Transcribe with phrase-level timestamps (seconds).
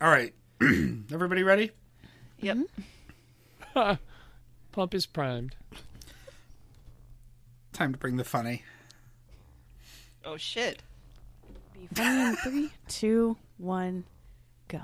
[0.00, 0.34] All right.
[0.60, 1.70] Everybody ready?
[2.40, 2.58] Yep.
[4.72, 5.56] Pump is primed.
[7.72, 8.62] Time to bring the funny.
[10.24, 10.82] Oh shit.
[11.74, 14.04] Be funny in three, two, one,
[14.68, 14.80] go.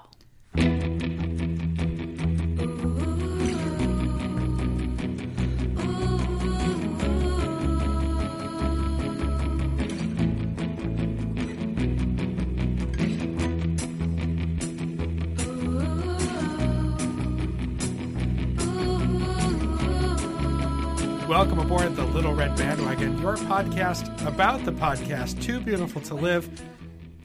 [21.42, 26.48] Welcome aboard the Little Red Bandwagon, your podcast about the podcast Too Beautiful to Live,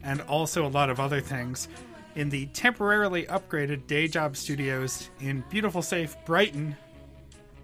[0.02, 1.68] and also a lot of other things,
[2.16, 6.76] in the temporarily upgraded day job studios in beautiful, safe Brighton,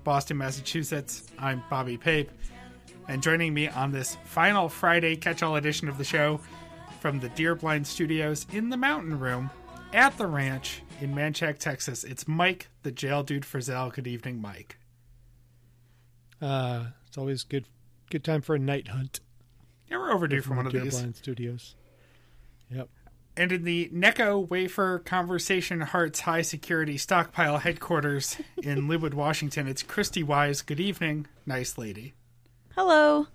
[0.04, 1.26] Boston, Massachusetts.
[1.40, 2.30] I'm Bobby Pape,
[3.08, 6.38] and joining me on this final Friday catch all edition of the show
[7.00, 9.50] from the Deer Blind Studios in the Mountain Room
[9.92, 13.90] at the ranch in Manchac, Texas, it's Mike, the jail dude for Zell.
[13.90, 14.76] Good evening, Mike.
[16.44, 17.64] Uh, it's always good
[18.10, 19.20] good time for a night hunt.
[19.90, 20.94] Yeah, we're overdue for one of Deer these.
[20.94, 21.74] Blind Studios.
[22.70, 22.88] Yep.
[23.36, 29.82] And in the Necco Wafer Conversation Hearts High Security Stockpile headquarters in Lynnwood, Washington, it's
[29.82, 30.60] Christy Wise.
[30.60, 32.12] Good evening, nice lady.
[32.74, 33.26] Hello.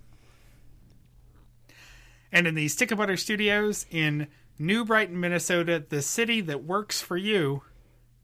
[2.30, 7.00] And in the Stick of Butter Studios in New Brighton, Minnesota, the city that works
[7.00, 7.62] for you,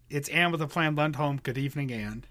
[0.08, 1.42] it's Anne with a Plan Lundholm.
[1.42, 2.24] Good evening, Anne.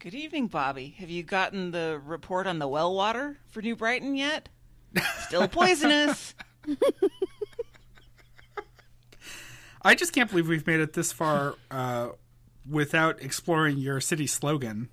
[0.00, 0.94] Good evening, Bobby.
[0.98, 4.48] Have you gotten the report on the well water for New Brighton yet?
[5.26, 6.36] Still poisonous.
[9.82, 12.10] I just can't believe we've made it this far uh,
[12.68, 14.88] without exploring your city slogan.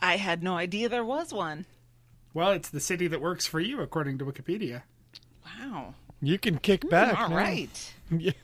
[0.00, 1.66] I had no idea there was one.
[2.34, 4.82] Well, it's the city that works for you, according to Wikipedia.
[5.44, 5.94] Wow.
[6.20, 7.16] You can kick back.
[7.16, 7.36] All now.
[7.36, 7.94] right.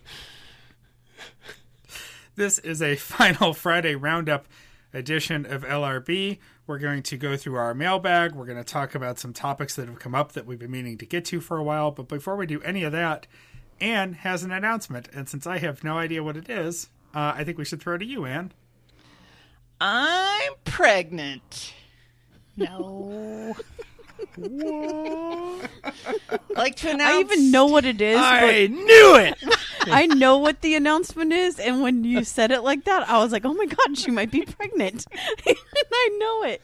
[2.34, 4.46] This is a final Friday roundup
[4.92, 6.38] edition of LRB.
[6.66, 8.34] We're going to go through our mailbag.
[8.34, 10.98] We're going to talk about some topics that have come up that we've been meaning
[10.98, 11.90] to get to for a while.
[11.90, 13.27] But before we do any of that,
[13.80, 15.08] Anne has an announcement.
[15.12, 17.96] And since I have no idea what it is, uh, I think we should throw
[17.96, 18.52] it to you, Anne.
[19.80, 21.74] I'm pregnant.
[22.56, 23.56] No.
[26.56, 29.42] like to announce I even know what it is, I knew it.
[29.84, 31.58] But I know what the announcement is.
[31.58, 34.30] And when you said it like that, I was like, oh my God, she might
[34.30, 35.06] be pregnant.
[35.46, 35.56] and
[35.92, 36.62] I know it.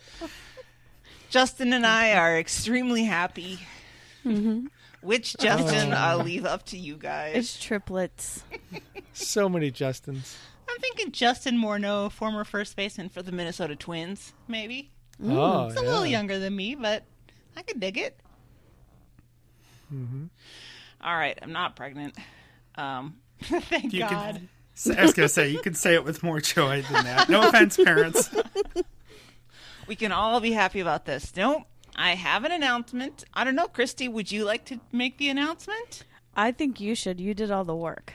[1.31, 3.59] Justin and I are extremely happy.
[4.25, 4.67] Mm-hmm.
[5.01, 5.43] Which oh.
[5.43, 7.37] Justin I'll leave up to you guys.
[7.37, 8.43] It's triplets.
[9.13, 10.37] so many Justins.
[10.69, 14.91] I'm thinking Justin Morneau, former first baseman for for the Minnesota Twins, maybe.
[15.25, 15.89] Oh, He's a yeah.
[15.89, 17.05] little younger than me, but
[17.57, 18.21] I could dig it.
[19.93, 20.27] Mm-hmm.
[21.01, 22.15] All right, I'm not pregnant.
[22.79, 24.11] Um, Thank You God.
[24.11, 24.49] can.
[24.99, 27.29] I was going to say, you can say it with more joy than that.
[27.29, 28.31] No offense, parents.
[29.89, 31.33] we can all be happy about this.
[31.37, 31.65] Nope.
[31.97, 33.25] I have an announcement.
[33.35, 36.05] I don't know, Christy, would you like to make the announcement?
[36.37, 37.21] I think you should.
[37.21, 38.13] You did all the work.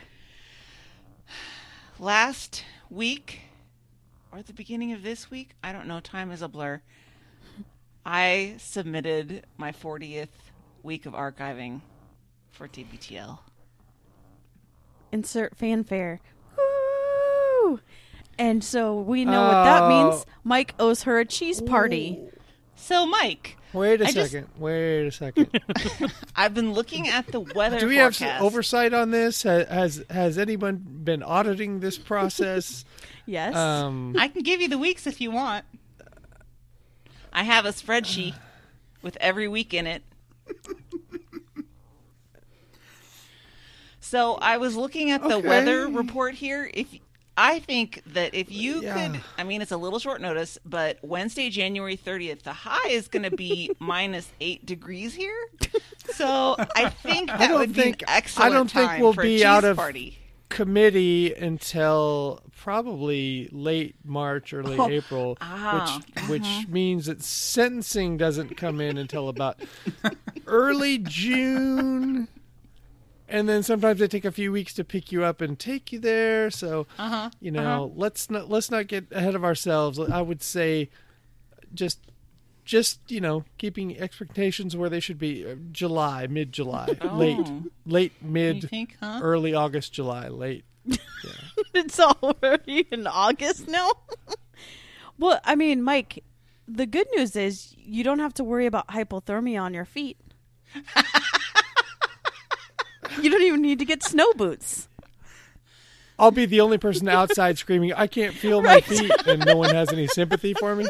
[1.99, 3.41] Last week,
[4.31, 6.81] or at the beginning of this week, I don't know, time is a blur.
[8.05, 10.27] I submitted my 40th
[10.81, 11.81] week of archiving
[12.51, 13.39] for TBTL.
[15.13, 16.19] Insert fanfare.
[16.57, 17.79] Woo!
[18.39, 20.25] And so we know what that means.
[20.27, 20.31] Oh.
[20.43, 22.19] Mike owes her a cheese party.
[22.75, 24.49] So, Mike, Wait a I just- second.
[24.57, 25.59] Wait a second.
[26.35, 28.39] I've been looking at the weather Do we have forecast.
[28.39, 29.43] some oversight on this?
[29.43, 32.83] Ha- Has has anyone been auditing this process?
[33.25, 33.55] Yes.
[33.55, 35.63] um, I can give you the weeks if you want.
[37.31, 38.35] I have a spreadsheet
[39.01, 40.03] with every week in it.
[44.13, 45.47] So I was looking at the Okay.
[45.47, 46.69] weather report here.
[46.71, 46.85] If
[47.35, 49.07] I think that if you Yeah.
[49.07, 53.07] could, I mean, it's a little short notice, but Wednesday, January 30th, the high is
[53.07, 55.35] going to be minus eight degrees here.
[56.13, 59.63] So I think that don't would think- be an I don't think we'll be out
[59.63, 60.19] of- party.
[60.49, 68.57] committee until probably late March, early Oh, April, ah, which which means that sentencing doesn't
[68.57, 69.59] come in until about
[70.45, 72.27] early June.
[73.27, 75.99] And then sometimes they take a few weeks to pick you up and take you
[75.99, 76.49] there.
[76.51, 77.29] So Uh-huh.
[77.39, 79.99] you know, let's not let's not get ahead of ourselves.
[79.99, 80.89] I would say
[81.73, 81.99] just
[82.65, 87.63] just you know keeping expectations where they should be uh, july mid july late Oh.
[87.85, 89.19] late You mid think, huh?
[89.21, 90.63] early august july late
[91.73, 93.89] it's already in August now.
[95.17, 96.23] well, I mean, Mike,
[96.67, 100.17] the good news is you don't have to worry about hypothermia on your feet.
[103.21, 104.87] You don't even need to get snow boots.
[106.19, 109.73] I'll be the only person outside screaming, "I can't feel my feet," and no one
[109.73, 110.85] has any sympathy for me.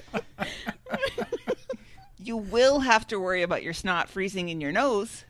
[2.20, 5.26] You will have to worry about your snot freezing in your nose.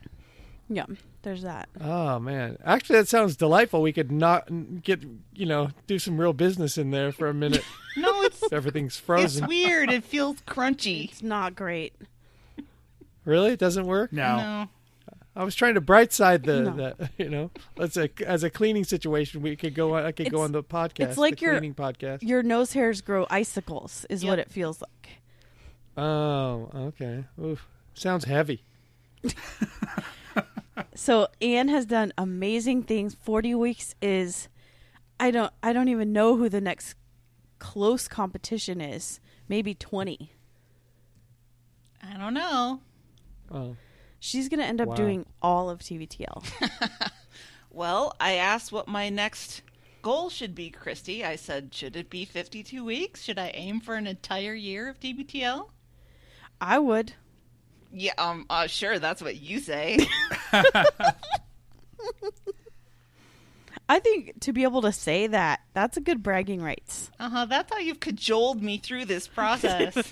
[0.70, 0.86] Yeah,
[1.24, 1.70] there's that.
[1.82, 3.82] Oh man, actually, that sounds delightful.
[3.82, 4.48] We could not
[4.84, 5.04] get
[5.34, 7.64] you know do some real business in there for a minute.
[7.96, 9.46] No, it's Everything's it's frozen.
[9.46, 9.92] weird.
[9.92, 11.12] It feels crunchy.
[11.12, 11.94] It's not great.
[13.24, 14.12] Really, it doesn't work.
[14.12, 14.38] No.
[14.38, 14.70] No.
[15.36, 16.72] I was trying to bright side the, No.
[16.76, 20.06] the you know, let's a, as a cleaning situation, we could go on.
[20.06, 21.00] I could go on the podcast.
[21.10, 22.20] it's like the your- cleaning podcast.
[22.22, 25.10] Your nose hairs grow icicles, is what it feels like.
[25.98, 27.26] Oh, okay.
[27.44, 27.68] Oof.
[27.94, 28.64] Sounds heavy.
[30.96, 33.14] So Anne has done amazing things.
[33.16, 34.48] Forty weeks is,
[35.20, 36.96] I don't, I don't even know who the next
[37.60, 39.20] close competition is.
[39.48, 40.32] Maybe twenty.
[42.02, 42.82] I don't know.
[43.52, 43.76] Oh,
[44.26, 44.96] She's gonna end up Wow.
[44.96, 46.46] doing all of TBTL.
[47.70, 49.64] Well, I asked what my next
[50.04, 51.26] goal should be, Christy.
[51.26, 53.24] I said, should it be 52 weeks?
[53.24, 55.70] Should I aim for an entire year of TBTL?
[56.62, 57.14] I would.
[57.92, 60.08] Yeah, um, uh, sure, that's what you say.
[63.90, 67.12] I think to be able to say that, that's a good bragging rights.
[67.20, 67.46] Uh huh.
[67.46, 69.96] That's how you've cajoled me through this process.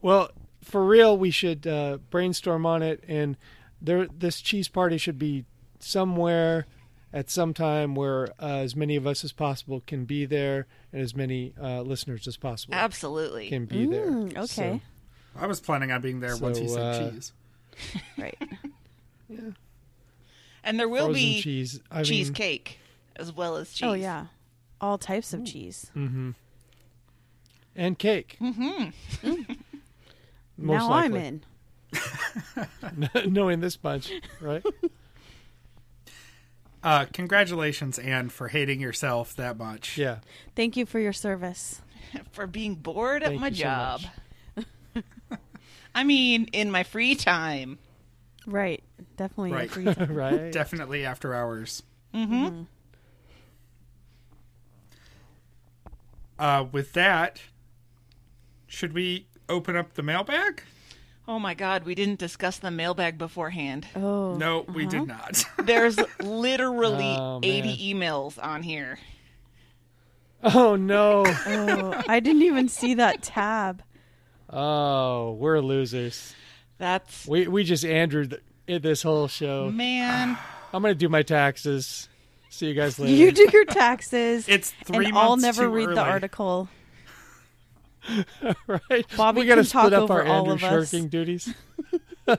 [0.00, 0.30] well,
[0.62, 3.36] for real, we should uh, brainstorm on it, and
[3.80, 5.44] there, this cheese party should be
[5.80, 6.66] somewhere
[7.12, 11.00] at some time where uh, as many of us as possible can be there, and
[11.00, 13.48] as many uh, listeners as possible Absolutely.
[13.48, 14.06] can be there.
[14.06, 14.46] Mm, okay.
[14.46, 14.80] So,
[15.36, 17.32] I was planning on being there once you said uh, cheese.
[18.18, 18.36] Right.
[19.28, 19.50] Yeah.
[20.64, 21.80] And there will frozen be cheese.
[21.90, 22.32] I mean,
[23.16, 23.86] as well as cheese.
[23.88, 24.26] Oh yeah.
[24.80, 25.90] All types of cheese.
[25.96, 26.30] Mm-hmm.
[27.76, 28.36] and cake.
[28.40, 29.52] mm-hmm.
[30.58, 31.20] Most now likely.
[31.20, 33.32] I'm in.
[33.32, 34.62] knowing this bunch, right?
[36.80, 39.98] Uh, congratulations, Anne, for hating yourself that much.
[39.98, 40.18] Yeah.
[40.54, 41.82] Thank you for your service.
[42.30, 44.00] For being bored at Thank my you so job.
[45.94, 47.78] I mean, in my free time.
[48.46, 48.82] Right.
[49.16, 49.70] Definitely Right.
[49.70, 50.14] free time.
[50.14, 50.52] right.
[50.52, 51.82] Definitely after hours.
[52.14, 52.62] Mm-hmm.
[56.38, 57.42] Uh, with that,
[58.68, 60.62] should we open up the mailbag?
[61.26, 63.86] Oh my god, we didn't discuss the mailbag beforehand.
[63.94, 64.34] Oh.
[64.36, 64.90] No, we uh-huh.
[64.90, 65.44] did not.
[65.62, 68.98] There's literally Oh, 80 emails on here.
[70.42, 71.24] Oh no.
[71.46, 73.82] Oh, I didn't even see that tab.
[74.50, 76.34] Oh, we're losers.
[76.78, 79.70] That's We we just Andrewed th- this whole show.
[79.70, 80.38] Man,
[80.72, 82.08] I'm gonna do my taxes.
[82.50, 83.12] See you guys later.
[83.12, 84.48] You do your taxes.
[84.48, 85.98] It's three and I'll months never too read the early.
[86.10, 86.68] article.
[88.66, 89.06] right?
[89.16, 90.90] Bobby we gotta split talk up our all Andrew of us.
[90.90, 91.52] shirking duties.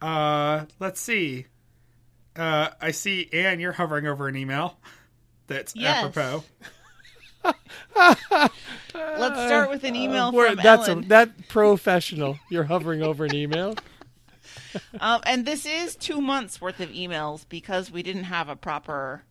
[0.00, 1.46] Uh, let's see.
[2.36, 4.78] Uh, I see, Anne, you're hovering over an email
[5.48, 6.04] that's Yes.
[6.04, 6.44] apropos.
[8.94, 11.04] Let's start with an email Uh, from that's Ellen.
[11.04, 12.38] A, that professional.
[12.50, 13.74] You're hovering over an email.
[15.00, 19.22] Um, and this is two months worth of emails because we didn't have a proper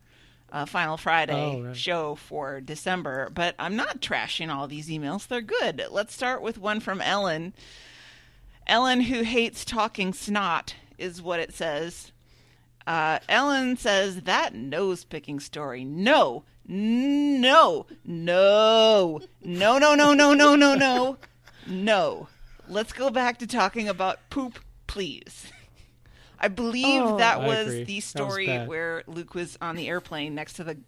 [0.52, 1.76] uh, Final Friday Oh, right.
[1.76, 3.30] show for December.
[3.30, 5.26] But I'm not trashing all these emails.
[5.26, 5.84] They're good.
[5.90, 7.52] Let's start with one from Ellen.
[8.66, 12.12] Ellen, who hates talking snot, is what it says.
[12.86, 15.84] Uh, Ellen says that nose picking story.
[15.84, 21.18] No, no, no, no, no, no, no, no, no, no,
[21.66, 22.28] no.
[22.66, 25.50] Let's go back to talking about poop, please.
[26.40, 27.18] I believe Oh.
[27.18, 28.68] that was the story bad.
[28.68, 30.78] where Luke was on the airplane next to the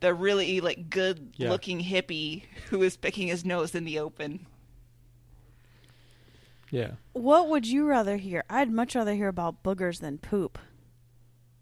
[0.00, 1.50] the really like good Yeah.
[1.50, 4.46] looking hippie who was picking his nose in the open.
[6.70, 6.92] Yeah.
[7.12, 8.44] What would you rather hear?
[8.48, 10.58] I'd much rather hear about boogers than poop.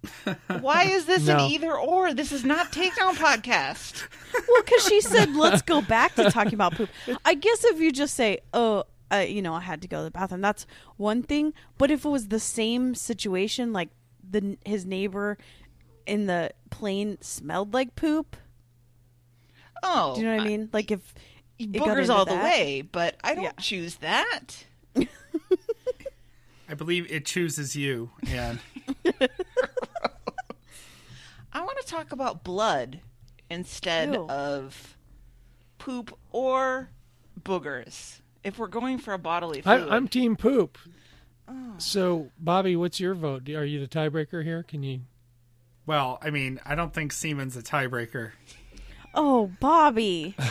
[0.61, 1.35] Why is this No.
[1.35, 2.15] an either or?
[2.15, 4.03] This is not Takedown Podcast.
[4.49, 6.89] Well, because she said, let's go back to talking about poop.
[7.25, 10.05] I guess if you just say, oh, uh, you know, I had to go to
[10.05, 11.53] the bathroom, that's one thing.
[11.79, 13.89] But if it was the same situation, like
[14.29, 15.37] the his neighbor
[16.07, 18.37] in the plane smelled like poop,
[19.83, 20.69] Oh, do you know what I mean?
[20.73, 21.15] Like if
[21.59, 23.53] boogers into all the way, but I don't Yeah.
[23.61, 24.65] choose that.
[26.69, 28.61] I believe it chooses you, Anne.
[31.53, 33.01] I want to talk about blood
[33.51, 34.27] instead Ew.
[34.29, 34.97] of
[35.79, 36.91] poop or
[37.43, 38.20] boogers.
[38.43, 40.79] If we're going for a bodily I, fluid, I'm team poop.
[41.49, 41.75] Oh.
[41.79, 43.49] So, Bobby, what's your vote?
[43.51, 44.63] Are you the tiebreaker here?
[44.63, 45.01] Can you?
[45.87, 48.33] Well, I mean, I don't think semen's a tiebreaker.
[49.15, 50.37] Oh, Bobby.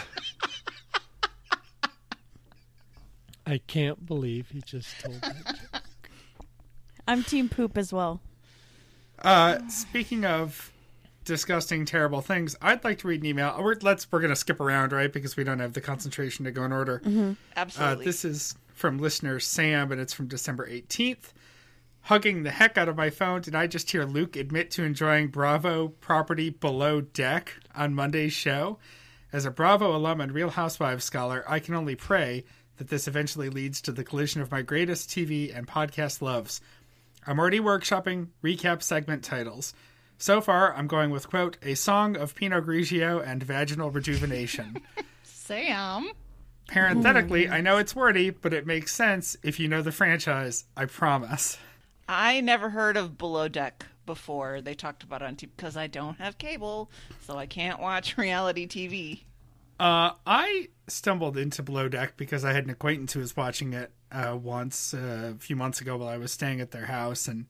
[3.48, 5.29] I can't believe he just told me.
[7.08, 8.22] I'm team poop as well.
[9.24, 10.72] Uh, speaking of
[11.29, 13.55] disgusting, terrible things, I'd like to read an email.
[13.62, 15.13] We're, let's we're gonna skip around, right?
[15.13, 17.01] Because we don't have the concentration to go in order.
[17.05, 18.05] Uh, Absolutely.
[18.05, 21.33] this is from listener Sam, and it's from December 18th.
[22.01, 25.27] Hugging the heck out of my phone, did I just hear Luke admit to enjoying
[25.27, 28.79] Bravo property Below Deck on Monday's show?
[29.31, 32.43] As a Bravo alum and Real Housewives scholar, I can only pray
[32.77, 36.62] that this eventually leads to the collision of my greatest TV and podcast loves.
[37.27, 39.75] I'm already workshopping recap segment titles.
[40.21, 44.81] So far, I'm going with, quote, a song of Pinot Grigio and vaginal rejuvenation.
[45.23, 46.11] Sam.
[46.67, 50.65] Parenthetically, I know it's wordy, but it makes sense if you know the franchise.
[50.75, 51.57] I promise.
[52.09, 55.88] I never heard of Below Deck before they talked about it on TV because I
[55.88, 59.21] don't have cable, so I can't watch reality TV.
[59.79, 63.93] Uh, I stumbled into Below Deck because I had an acquaintance who was watching it
[64.11, 67.45] uh, once uh, a few months ago while I was staying at their house, and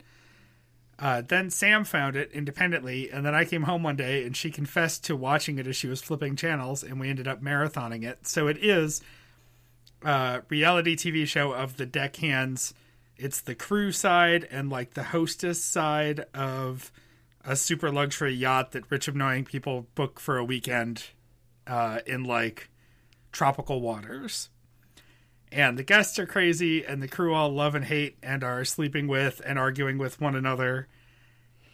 [0.99, 4.51] uh, then Sam found it independently, and then I came home one day and she
[4.51, 8.27] confessed to watching it as she was flipping channels, and we ended up marathoning it.
[8.27, 9.01] So it is
[10.03, 12.73] a reality TV show of the deckhands.
[13.15, 16.91] It's the crew side and like the hostess side of
[17.45, 21.05] a super luxury yacht that rich annoying people book for a weekend
[21.65, 22.69] uh, in like
[23.31, 24.49] tropical waters.
[25.51, 29.07] And the guests are crazy, and the crew all love and hate and are sleeping
[29.07, 30.87] with and arguing with one another.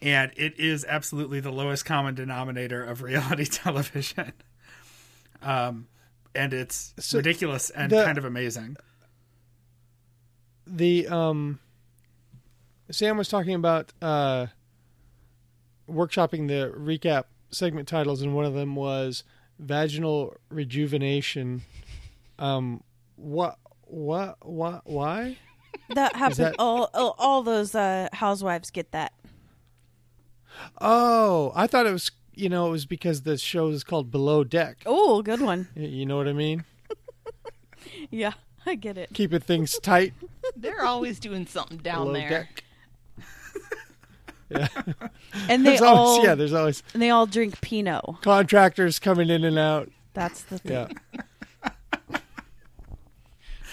[0.02, 4.32] And it is absolutely the lowest common denominator of reality television.
[5.42, 5.88] Um,
[6.34, 8.78] and it's So ridiculous and the- kind of amazing.
[10.68, 11.60] the um
[12.92, 14.48] Sam was talking about uh
[15.90, 19.24] workshopping the recap segment titles and one of them was
[19.60, 21.62] vaginal rejuvenation
[22.40, 22.84] um
[23.16, 25.38] what what what why
[25.94, 26.38] That happens.
[26.38, 29.14] that- all, all all those uh, housewives get that.
[30.82, 34.44] oh i thought it was you know it was because the show is called below
[34.44, 35.68] deck Oh, good one.
[35.76, 36.64] You know what i mean
[38.10, 38.34] Yeah,
[38.66, 39.10] I get it.
[39.14, 40.14] keeping things tight
[40.56, 42.30] They're always doing something down below there.
[42.30, 42.64] deck
[44.50, 44.68] yeah
[45.50, 48.04] And they there's all always yeah there's always and they all drink Pinot.
[48.22, 50.72] contractors coming in and out That's the thing.
[50.72, 51.22] yeah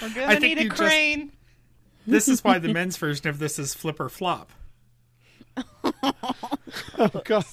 [0.02, 1.32] We're I gonna think need a you just- crane.
[2.06, 4.50] This is why the men's version of this is flip or flop.
[5.94, 7.44] oh god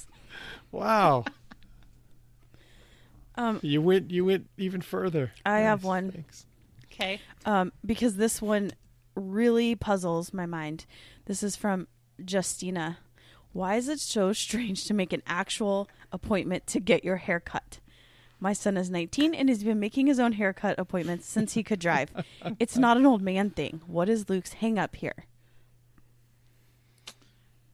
[0.71, 1.25] wow
[3.35, 6.11] Um, you went you went even further I have one.
[6.11, 6.45] thanks.
[6.91, 7.21] Okay.
[7.45, 8.71] um, because this one
[9.15, 10.85] really puzzles my mind.
[11.25, 11.87] This is from
[12.17, 12.97] Justina.
[13.53, 17.79] Why is it so strange to make an actual appointment to get your hair cut?
[18.39, 21.79] My son is 19 and has been making his own haircut appointments since he could
[21.79, 22.09] drive.
[22.59, 23.81] it's not an old man thing.
[23.85, 25.25] What is Luke's hang up here?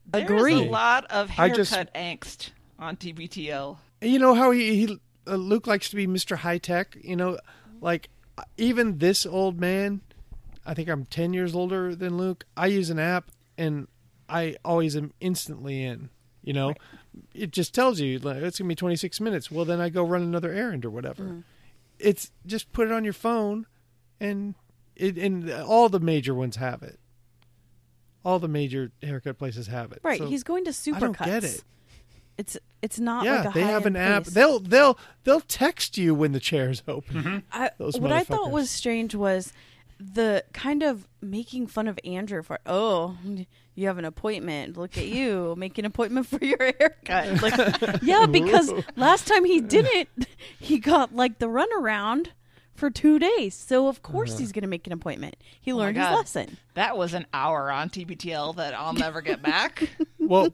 [0.08, 0.68] There's Agree.
[0.68, 3.78] a lot of haircut just- angst on TBTL.
[4.02, 6.38] you know how he, he uh, Luke likes to be Mr.
[6.38, 6.98] High Tech.
[7.02, 7.38] You know,
[7.82, 8.10] like
[8.58, 10.02] even this old man.
[10.68, 12.46] I think I'm ten years older than Luke.
[12.58, 13.88] I use an app and
[14.28, 16.10] I always am instantly in.
[16.44, 16.74] You know,
[17.34, 19.52] it just tells you like, it's gonna be 26 minutes.
[19.52, 21.24] Well, then I go run another errand or whatever.
[21.24, 21.40] Mm-hmm.
[22.00, 23.68] It's just put it on your phone,
[24.20, 24.56] and
[24.96, 27.00] it and all the major ones have it.
[28.24, 30.00] All the major haircut places have it.
[30.04, 30.96] Right, So he's going to Supercuts.
[30.96, 31.64] I don't get it.
[32.38, 34.24] It's it's not yeah, like a they have an high-end app.
[34.24, 34.34] place.
[34.34, 37.16] They'll they'll they'll text you when the chair's open.
[37.16, 37.38] Mm-hmm.
[37.52, 39.54] I, Those what I thought was strange was
[40.00, 43.18] the kind of making fun of Andrew for oh
[43.76, 48.26] you have an appointment look at you making an appointment for your haircut like yeah
[48.26, 50.10] because last time he didn't
[50.60, 52.28] he got like the runaround
[52.74, 54.40] for two days so of course Uh-huh.
[54.40, 57.90] he's gonna make an appointment he Oh learned his lesson That was an hour on
[57.90, 59.90] TBTL that I'll never get back.
[60.20, 60.50] well,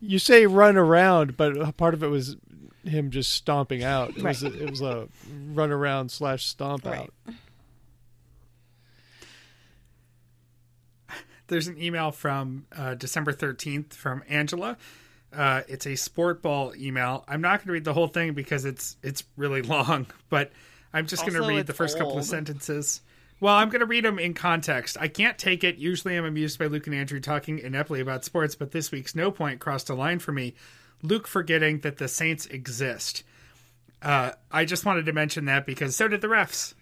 [0.00, 2.36] you say run around, but part of it was
[2.84, 4.10] him just stomping out.
[4.16, 5.08] It was a, it was a
[5.54, 6.98] run around slash stomp Right.
[7.28, 7.34] out.
[11.52, 14.78] There's an email from uh, December 13th from Angela.
[15.30, 17.26] Uh, it's a sport ball email.
[17.28, 20.50] I'm not going to read the whole thing because it's it's really long, but
[20.94, 23.02] I'm just going to read the first couple of sentences.
[23.38, 24.96] Well, I'm going to read them in context.
[24.98, 25.76] I can't take it.
[25.76, 29.30] Usually I'm amused by Luke and Andrew talking ineptly about sports, but this week's no
[29.30, 30.54] point crossed a line for me.
[31.02, 33.24] Luke forgetting that the Saints exist.
[34.00, 36.72] Uh, I just wanted to mention that because so did the refs.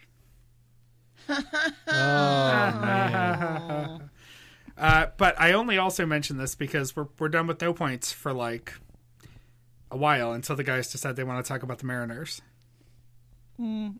[4.80, 8.32] Uh, but I only also mention this because we're we're done with no points for
[8.32, 8.72] like
[9.90, 12.40] a while until the guys decide they want to talk about the Mariners.
[13.58, 13.90] Hmm.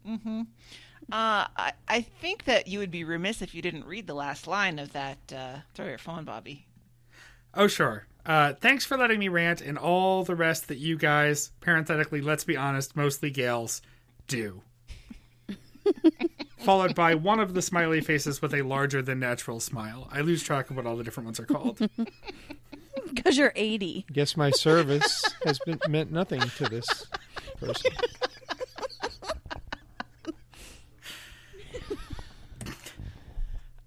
[1.13, 4.47] Uh, I, I think that you would be remiss if you didn't read the last
[4.47, 5.19] line of that.
[5.31, 6.67] Uh, throw your phone, Bobby.
[7.53, 8.07] Oh, sure.
[8.25, 12.45] Uh, thanks for letting me rant and all the rest that you guys, parenthetically, let's
[12.45, 13.83] be honest, mostly Gales,
[14.29, 14.63] do.
[16.65, 20.09] Followed by one of the smiley faces with a larger than natural smile.
[20.13, 21.81] I lose track of what all the different ones are called.
[23.15, 24.07] Because you're 80.
[24.13, 27.07] Guess my service has been meant nothing to this
[27.59, 27.91] person.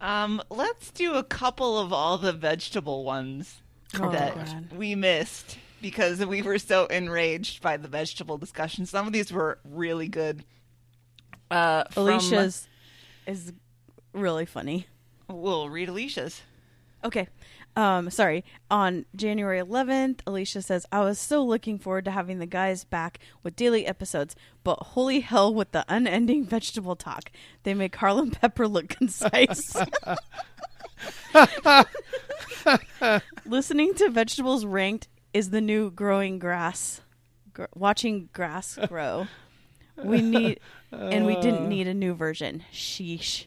[0.01, 3.61] Um, let's do a couple of all the vegetable ones
[3.99, 4.73] Oh, that God.
[4.75, 8.85] we missed because we were so enraged by the vegetable discussion.
[8.85, 10.43] Some of these were really good.
[11.53, 12.67] Uh, from- Alicia's
[13.27, 13.53] is
[14.13, 14.88] really funny.
[15.29, 16.41] We'll read Alicia's.
[17.03, 17.27] Okay.
[17.75, 18.43] Um, sorry.
[18.69, 23.19] On January 11th, Alicia says, I was so looking forward to having the guys back
[23.41, 27.31] with daily episodes, but holy hell with the unending vegetable talk.
[27.63, 29.75] They make Harlem Pepper look concise.
[33.45, 37.01] Listening to vegetables ranked is the new growing grass.
[37.53, 39.27] Gr- watching grass grow.
[39.95, 40.59] We need,
[40.91, 42.63] and we didn't need a new version.
[42.71, 43.45] Sheesh.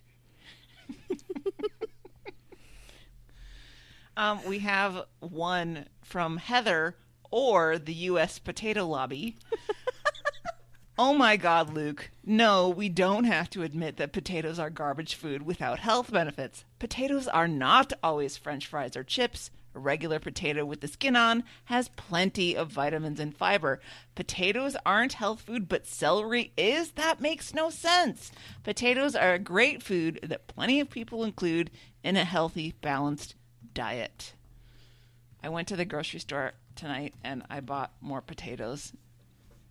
[4.17, 6.97] Um, we have one from Heather
[7.31, 8.39] or the U.S.
[8.39, 9.37] Potato Lobby.
[10.99, 12.11] oh my God, Luke.
[12.25, 16.65] No, we don't have to admit that potatoes are garbage food without health benefits.
[16.79, 19.51] Potatoes are not always french fries or chips.
[19.77, 23.79] A regular potato with the skin on has plenty of vitamins and fiber.
[24.15, 26.93] Potatoes aren't health food, but celery is?
[26.93, 28.33] That makes no sense.
[28.65, 31.71] Potatoes are a great food that plenty of people include
[32.03, 33.35] in a healthy, balanced
[33.75, 34.33] diet.
[35.43, 38.95] I went to the grocery store tonight and I bought more potatoes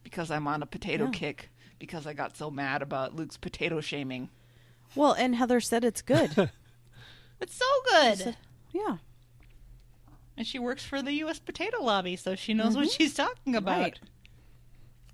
[0.03, 1.11] because I'm on a potato Yeah.
[1.11, 4.29] kick because I got so mad about Luke's potato shaming.
[4.93, 6.51] Well, and Heather said it's good.
[7.41, 8.37] It's so good.
[8.71, 8.97] yeah.
[10.37, 11.39] And she works for the U.S.
[11.39, 13.79] Potato Lobby, so she knows what she's talking about.
[13.79, 13.99] Right.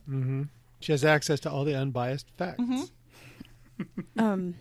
[0.06, 0.44] hmm
[0.80, 2.62] She has access to all the unbiased facts.
[4.18, 4.56] Um,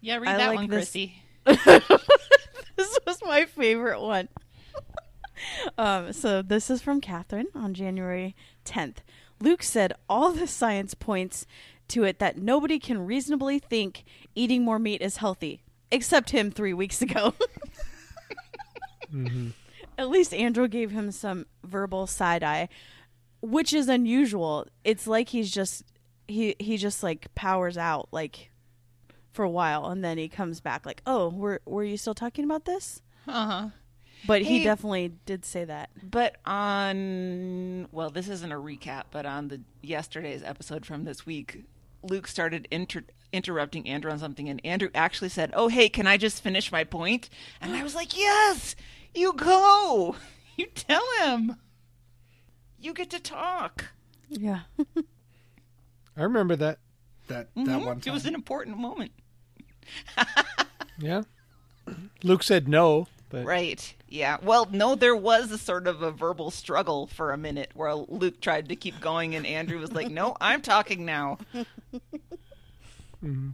[0.00, 1.22] Yeah, read I that like one, this- Chrissy.
[1.44, 4.28] this was my favorite one.
[5.78, 8.98] um, so this is from Catherine on January 10th.
[9.40, 11.44] Luke said all the science points
[11.88, 16.72] to it that nobody can reasonably think eating more meat is healthy, except him three
[16.74, 17.34] weeks ago.
[19.98, 22.68] At least Andrew gave him some verbal side eye,
[23.40, 24.66] which is unusual.
[24.82, 25.84] It's like he's just
[26.26, 28.50] he he just like powers out like
[29.32, 32.44] for a while and then he comes back like, "Oh, were were you still talking
[32.44, 33.68] about this?" Uh huh.
[34.26, 34.64] But he Hey.
[34.64, 35.90] definitely did say that.
[36.02, 41.64] But on well, this isn't a recap, but on the yesterday's episode from this week,
[42.02, 46.16] Luke started inter- interrupting Andrew on something, and Andrew actually said, "Oh, hey, can I
[46.16, 47.28] just finish my point?"
[47.60, 48.74] And I was like, "Yes,
[49.14, 50.16] you go.
[50.56, 51.56] You tell him.
[52.78, 53.86] You get to talk."
[54.28, 54.60] Yeah.
[56.16, 56.78] I remember that.
[57.26, 57.84] That that mm-hmm.
[57.84, 59.10] one It was an important moment.
[60.98, 61.22] Yeah.
[62.22, 63.94] Luke said no, but Right.
[64.08, 64.36] Yeah.
[64.42, 68.40] Well, no, there was a sort of a verbal struggle for a minute where Luke
[68.40, 71.38] tried to keep going, and Andrew was like, "No, I'm talking now."
[73.24, 73.50] Mm-hmm.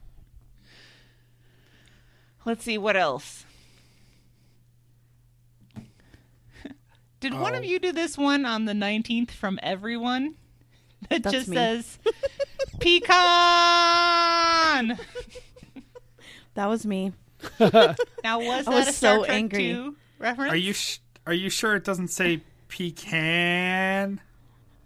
[2.44, 3.44] Let's see what else.
[7.20, 7.66] Did one of Oh.
[7.66, 10.34] you do this one on the 19th from everyone?
[11.08, 11.56] That That's just me.
[11.56, 11.98] says
[12.80, 13.18] pecan.
[16.54, 17.12] That was me.
[17.58, 19.72] Now was I that was a Star so Trek angry.
[19.72, 20.52] 2 reference?
[20.52, 24.20] Are you sh- are you sure it doesn't say pecan?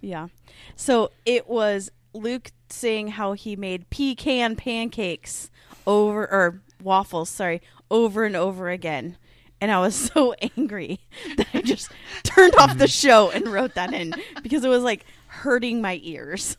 [0.03, 0.29] Yeah.
[0.77, 5.51] So it was Luke saying how he made pecan pancakes
[5.87, 9.17] over or waffles, sorry, over and over again.
[9.61, 11.01] And I was so angry
[11.37, 11.91] that I just
[12.23, 16.57] turned off the show and wrote that in because it was like hurting my ears.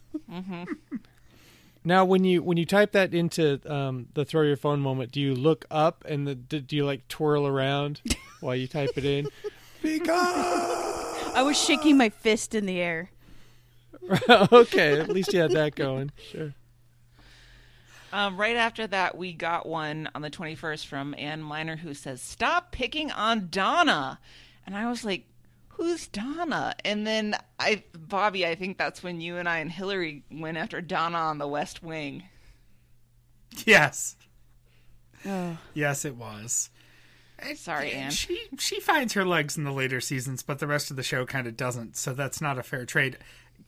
[1.84, 5.22] now when you when you type that into um, the throw your phone moment, do
[5.22, 8.02] you look up and the, do do you like twirl around
[8.40, 9.28] while you type it in?
[9.82, 10.10] Pecan.
[11.36, 13.12] I was shaking my fist in the air.
[14.30, 16.12] okay, at least you had that going.
[16.32, 16.54] Sure.
[18.14, 22.22] Um, right after that, we got one on the 21st from Ann Miner who says,
[22.22, 24.20] Stop picking on Donna.
[24.66, 25.26] And I was like,
[25.70, 26.76] Who's Donna?
[26.86, 30.80] And then I, Bobby, I think that's when you and I and Hillary went after
[30.80, 32.24] Donna on the West Wing.
[33.66, 34.16] Yes.
[35.26, 35.58] Oh.
[35.74, 36.70] Yes, it was.
[37.56, 38.12] Sorry, Ann.
[38.12, 41.26] She she finds her legs in the later seasons, but the rest of the show
[41.26, 41.98] kind of doesn't.
[41.98, 43.18] So that's not a fair trade.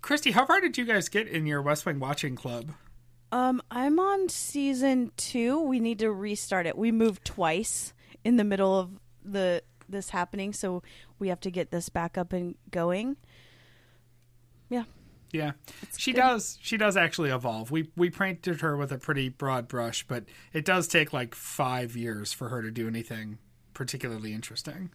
[0.02, 2.72] Christy, how far did you guys get in your West Wing watching club?
[3.32, 5.60] Um, I'm on season two.
[5.62, 6.78] We need to restart it.
[6.78, 8.92] We moved twice in the middle of
[9.24, 10.82] the this happening, so
[11.20, 13.18] we have to get this back up and going.
[14.70, 14.84] Yeah,
[15.32, 15.52] Yeah,
[15.98, 16.20] she good.
[16.22, 16.58] does.
[16.62, 17.72] She does actually evolve.
[17.72, 21.96] We we painted her with a pretty broad brush, but it does take like five
[21.98, 23.38] years for her to do anything
[23.74, 24.90] particularly interesting.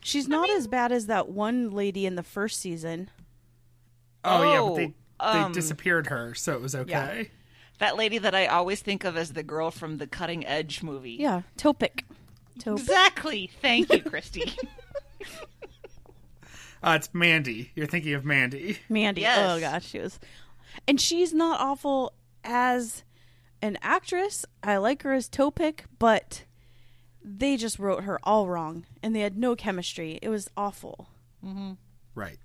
[0.00, 3.10] she's not as bad as that one lady in the first season.
[4.24, 6.90] Oh, yeah, but Oh, they they um, disappeared her, so it was okay.
[6.90, 7.28] Yeah.
[7.78, 11.16] That lady that I always think of as the girl from the Cutting Edge movie.
[11.18, 12.04] Yeah, Toe pick.
[12.58, 12.80] Topic.
[12.80, 13.50] Exactly.
[13.60, 14.52] Thank you, Christy.
[16.84, 17.70] Uh, it's Mandy.
[17.76, 18.76] You're thinking of Mandy.
[18.88, 19.20] Mandy.
[19.20, 19.38] Yes.
[19.40, 20.18] Oh gosh, she was,
[20.88, 23.04] and she's not awful as
[23.60, 24.44] an actress.
[24.64, 26.44] I like her as Toe pick, but
[27.22, 30.18] they just wrote her all wrong, and they had no chemistry.
[30.22, 31.08] It was awful.
[32.16, 32.38] Right.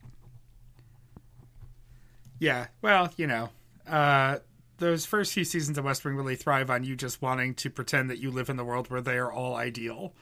[2.40, 2.68] Yeah.
[2.82, 3.50] Well, you know,
[3.88, 4.38] uh,
[4.78, 8.10] those first few seasons of West Wing really thrive on you just wanting to pretend
[8.10, 10.14] that you live in the world where they are all ideal.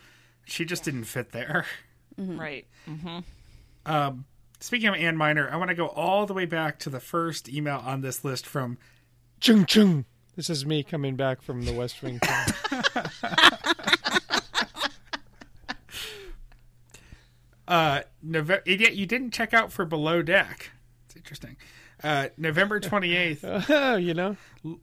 [0.46, 1.66] She just didn't fit there.
[2.18, 2.66] Right.
[4.62, 7.50] Speaking of Anne Miner, I want to go all the way back to the first
[7.50, 8.78] email on this list from
[9.42, 10.06] Chung chung.
[10.38, 12.20] This is me coming back from the West Wing.
[17.68, 20.72] uh Nove- yet you didn't check out for Below Deck.
[21.08, 21.58] It's interesting.
[22.04, 24.36] Uh, November 28th, you know,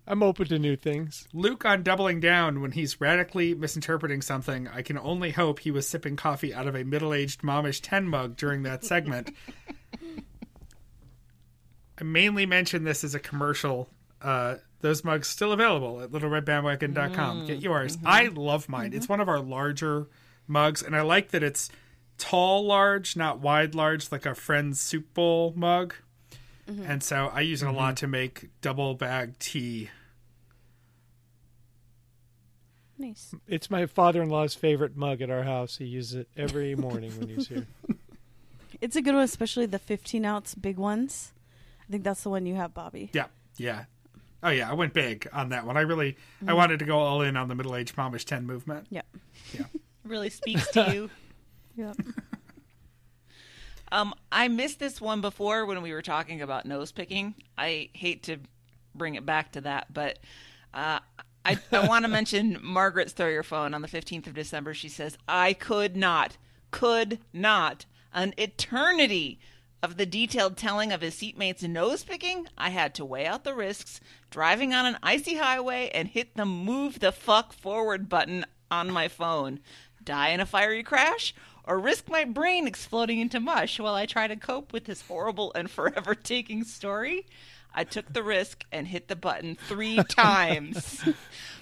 [0.07, 1.29] I'm open to new things.
[1.33, 4.69] Luke on doubling down when he's radically misinterpreting something.
[4.69, 8.37] I can only hope he was sipping coffee out of a middle-aged momish 10 mug
[8.37, 9.35] during that segment.
[11.99, 13.89] I mainly mention this as a commercial.
[14.21, 17.47] Uh, those mugs still available at littleredbandwagon.com.
[17.47, 17.99] Get yours.
[18.05, 18.93] I love mine.
[18.95, 20.09] It's one of our larger
[20.49, 21.71] mugs, and I like that it's
[22.19, 25.95] tall large, not wide large, like a friend's soup bowl mug.
[26.71, 26.91] Mm-hmm.
[26.91, 28.07] And so I use it a lot mm-hmm.
[28.07, 29.91] to make double bag tea.
[32.99, 33.35] Nice.
[33.49, 35.79] It's my father-in-law's favorite mug at our house.
[35.79, 37.67] He uses it every morning when he's here.
[38.81, 41.33] It's a good one, especially the 15 ounce big ones.
[41.89, 43.11] I think that's the one you have, Bobby.
[43.13, 43.85] Yeah, yeah.
[44.43, 45.77] Oh yeah, I went big on that one.
[45.77, 46.57] I really I mm-hmm.
[46.57, 48.87] wanted to go all in on the middle aged momish ten movement.
[48.91, 49.03] Yeah.
[49.53, 49.67] Yeah.
[50.05, 51.11] Really speaks to you.
[51.77, 51.97] Yep.
[53.93, 57.35] Um, I missed this one before when we were talking about nose picking.
[57.59, 58.39] I hate to
[58.95, 60.19] bring it back to that, but
[60.73, 61.01] uh,
[61.45, 64.73] I, I want to mention Margaret's throw your phone on the 15th of December.
[64.73, 66.39] She says, I could not,
[66.71, 69.39] could not, an eternity
[69.83, 72.47] of the detailed telling of his seatmates' nose picking.
[72.57, 74.01] I had to weigh out the risks,
[74.31, 79.09] driving on an icy highway, and hit the move the fuck forward button on my
[79.09, 79.61] phone.
[80.03, 81.35] Die in a fiery crash?
[81.65, 85.53] Or risk my brain exploding into mush while I try to cope with this horrible
[85.55, 87.27] and forever taking story?
[87.75, 91.03] I took the risk and hit the button three times.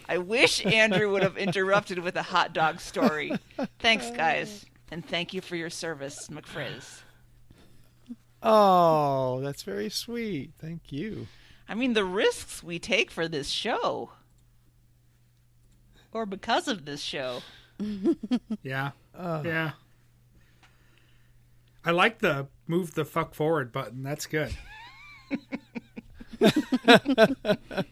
[0.08, 3.32] I wish Andrew would have interrupted with a hot dog story.
[3.78, 4.64] Thanks, guys.
[4.90, 7.02] And thank you for your service, McFrizz.
[8.42, 10.52] Oh, that's very sweet.
[10.58, 11.28] Thank you.
[11.68, 14.10] I mean, the risks we take for this show.
[16.10, 17.42] Or because of this show.
[18.62, 19.70] Yeah, yeah.
[21.84, 24.02] I like the move the fuck forward button.
[24.02, 24.54] That's good.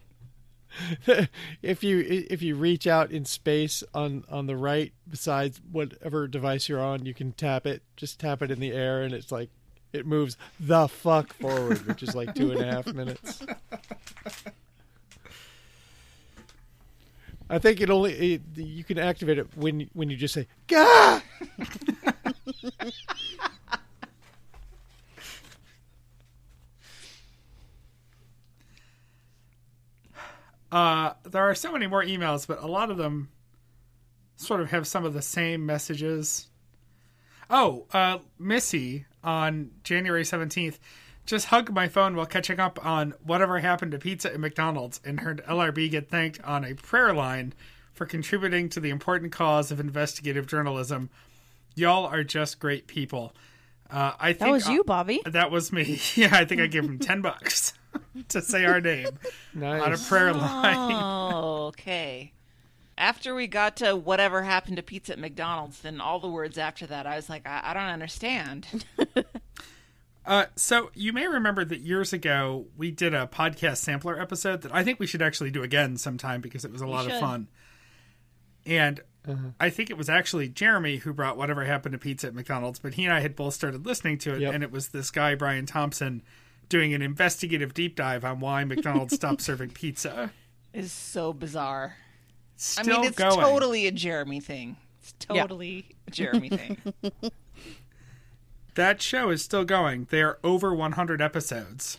[1.62, 6.68] if you if you reach out in space on on the right besides whatever device
[6.68, 7.83] you're on, you can tap it.
[7.96, 9.48] Just tap it in the air, and it's like
[9.92, 13.42] it moves the fuck forward, which is like two and a half minutes.
[17.51, 21.20] I think it only it, you can activate it when when you just say "Gah!"
[30.70, 33.31] Uh, there are so many more emails, but a lot of them
[34.37, 36.48] sort of have some of the same messages.
[37.50, 40.78] Oh, uh, Missy on January 17th
[41.26, 45.20] just hugged my phone while catching up on whatever happened to pizza at McDonald's and
[45.20, 47.52] heard LRB get thanked on a prayer line
[47.92, 51.11] for contributing to the important cause of investigative journalism.
[51.74, 53.35] Y'all are just great people.
[53.90, 55.20] Uh, I think That was you, Bobby.
[55.24, 56.00] That was me.
[56.14, 57.72] Yeah, I think I gave him 10 bucks
[58.29, 59.09] to say our name
[59.62, 60.77] on a prayer line.
[60.77, 62.33] Oh, okay.
[62.96, 66.87] After we got to whatever happened to pizza at McDonald's, then all the words after
[66.87, 68.66] that, I was like, I, I don't understand.
[70.27, 74.74] Uh, so you may remember that years ago we did a podcast sampler episode that
[74.74, 77.48] I think we should actually do again sometime because it was a lot of fun.
[78.66, 79.01] And
[79.59, 82.94] I think it was actually Jeremy who brought whatever happened to pizza at McDonald's, but
[82.94, 84.55] he and I had both started listening to it, Yep.
[84.55, 86.22] and it was this guy Brian Thompson
[86.68, 90.31] doing an investigative deep dive on why McDonald's stopped serving pizza.
[90.72, 91.96] is so bizarre.
[92.57, 93.38] Still I mean, it's going.
[93.40, 94.76] totally a Jeremy thing.
[95.00, 95.42] It's Yeah.
[95.42, 96.76] totally a Jeremy thing.
[98.74, 100.07] that show is still going.
[100.11, 101.98] They are over 100 episodes.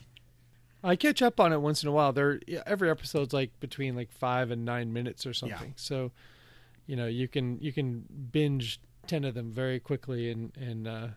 [0.84, 2.14] I catch up on it once in a while.
[2.14, 5.74] They're every episode's like between like five and nine minutes or something.
[5.76, 6.12] So,
[6.88, 11.08] you know, you can you can binge ten of them very quickly and and uh,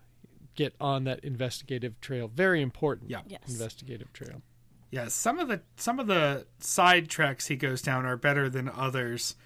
[0.54, 2.28] get on that investigative trail.
[2.28, 3.10] Very important.
[3.10, 3.20] Yeah.
[3.26, 3.40] Yes.
[3.48, 4.42] Investigative trail.
[4.90, 8.68] Yes, some of the some of the side tracks he goes down are better than
[8.68, 9.36] others.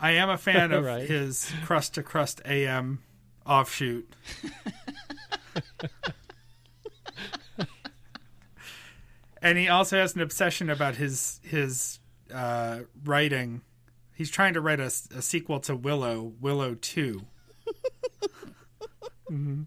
[0.00, 1.06] I am a fan of Right.
[1.08, 3.02] his crust to crust AM
[3.44, 4.14] offshoot.
[9.42, 11.98] and he also has an obsession about his his
[12.32, 13.60] uh, writing.
[14.14, 17.20] He's trying to write a, a sequel to Willow, Willow 2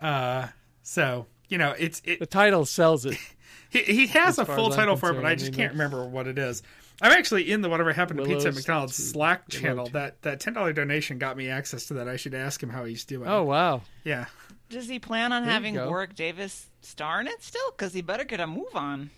[0.00, 0.48] Uh,
[0.82, 3.16] so you know it's it, The title sells it.
[3.70, 6.26] he, he has a full title for it, but I I just can't remember what
[6.26, 6.62] it is.
[7.00, 9.88] I'm actually in the whatever happened to pizza at McDonald's two- Slack channel.
[9.88, 12.08] That that ten dollar donation got me access to that.
[12.08, 13.28] I should ask him how he's doing.
[13.28, 13.82] Oh wow.
[14.04, 14.26] yeah.
[14.68, 15.76] Does he plan on There having.
[15.76, 17.70] Warwick Davis star in it still?
[17.70, 19.10] Because he better get a move on.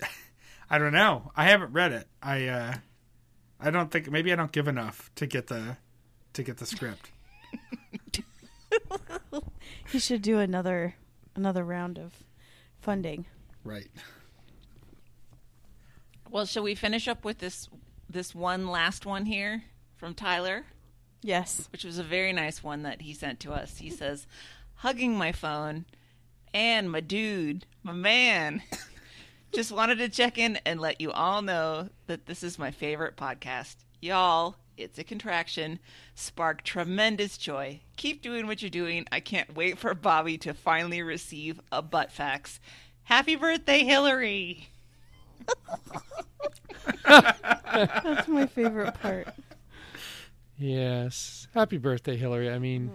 [0.70, 1.32] I don't know.
[1.36, 2.06] I haven't read it.
[2.22, 2.74] I uh
[3.60, 5.76] I don't think maybe I don't give enough to get the
[6.34, 7.10] to get the script.
[9.94, 10.96] He should do another
[11.36, 12.24] another round of
[12.80, 13.26] funding.
[13.62, 13.86] Right.
[16.28, 17.68] Well, shall we finish up with this
[18.10, 19.62] this one last one here
[19.96, 20.64] from Tyler,
[21.22, 21.68] Yes.
[21.70, 23.78] which was a very nice one that he sent to us.
[23.78, 24.26] He says,
[24.78, 25.84] "Hugging my phone
[26.52, 28.64] and my dude, my man."
[29.52, 33.16] Just wanted to check in and let you all know that this is my favorite
[33.16, 33.76] podcast.
[34.02, 35.78] Y'all, it's a contraction,
[36.14, 37.80] spark tremendous joy.
[37.96, 39.06] Keep doing what you're doing.
[39.12, 42.60] I can't wait for Bobby to finally receive a butt fax.
[43.04, 44.68] Happy birthday, Hillary!
[47.04, 49.28] That's my favorite part.
[50.58, 51.48] Yes.
[51.54, 52.50] Happy birthday, Hillary.
[52.50, 52.90] I mean,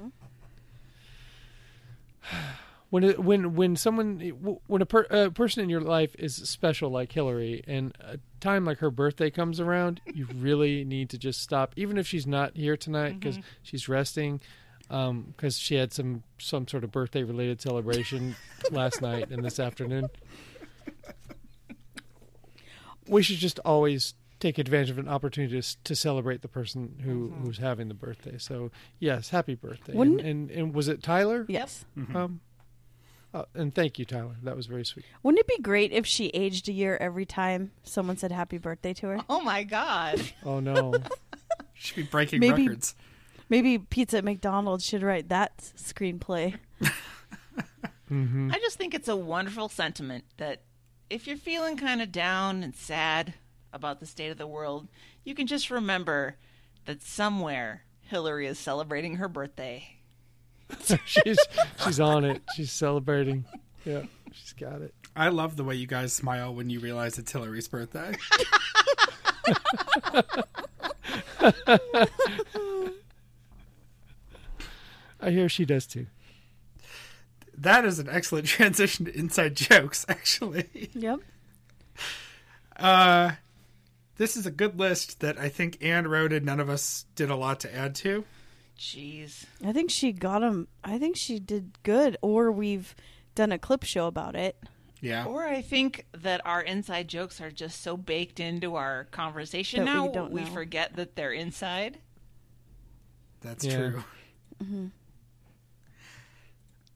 [2.25, 2.37] mm-hmm.
[2.89, 4.19] when it, when when someone
[4.67, 8.65] when a per, a person in your life is special like Hillary, and a time
[8.65, 12.55] like her birthday comes around, you really need to just stop, even if she's not
[12.57, 13.47] here tonight because mm-hmm.
[13.61, 14.41] she's resting,
[14.89, 18.35] um, because she had some some sort of birthday related celebration
[18.71, 20.09] last night and this afternoon.
[23.07, 27.29] We should just always take advantage of an opportunity to, to celebrate the person who,
[27.29, 27.43] mm-hmm.
[27.43, 28.37] who's having the birthday.
[28.37, 29.97] So yes, happy birthday!
[29.97, 31.43] And, and and was it Tyler?
[31.49, 31.85] Yes.
[31.97, 32.15] Mm-hmm.
[32.15, 32.41] Um,
[33.33, 34.35] oh, and thank you, Tyler.
[34.43, 35.05] That was very sweet.
[35.23, 38.93] Wouldn't it be great if she aged a year every time someone said happy birthday
[38.95, 39.19] to her?
[39.29, 40.21] Oh my god.
[40.45, 40.93] Oh no,
[41.73, 42.95] She'd be breaking Maybe- records.
[43.51, 46.55] Maybe Pizza at McDonald's should write that s- screenplay.
[48.07, 50.61] hmm I just think it's a wonderful sentiment that
[51.09, 53.33] if you're feeling kind of down and sad
[53.73, 54.87] about the state of the world,
[55.23, 56.35] you can just remember
[56.85, 59.95] that somewhere Hillary is celebrating her birthday.
[61.05, 61.37] she's
[61.83, 62.41] she's on it.
[62.55, 63.45] She's celebrating.
[63.85, 64.93] Yeah, she's got it.
[65.15, 68.13] I love the way you guys smile when you realize it's Hillary's birthday.
[75.21, 76.07] I hear she does too.
[77.57, 80.89] that is an excellent transition to inside jokes, actually.
[80.93, 81.19] Yep.
[82.77, 83.31] Uh,
[84.17, 87.29] this is a good list that I think Anne wrote and none of us did
[87.29, 88.23] a lot to add to.
[88.79, 89.45] Jeez.
[89.63, 90.69] I think she got him.
[90.85, 92.95] I think she did good, or we've
[93.35, 94.55] done a clip show about it.
[95.01, 95.25] Yeah.
[95.25, 99.91] Or I think that our inside jokes are just so baked into our conversation That
[100.01, 100.47] we now, don't we know.
[100.51, 101.99] forget that they're inside.
[103.41, 103.77] That's Yeah.
[103.77, 104.03] true.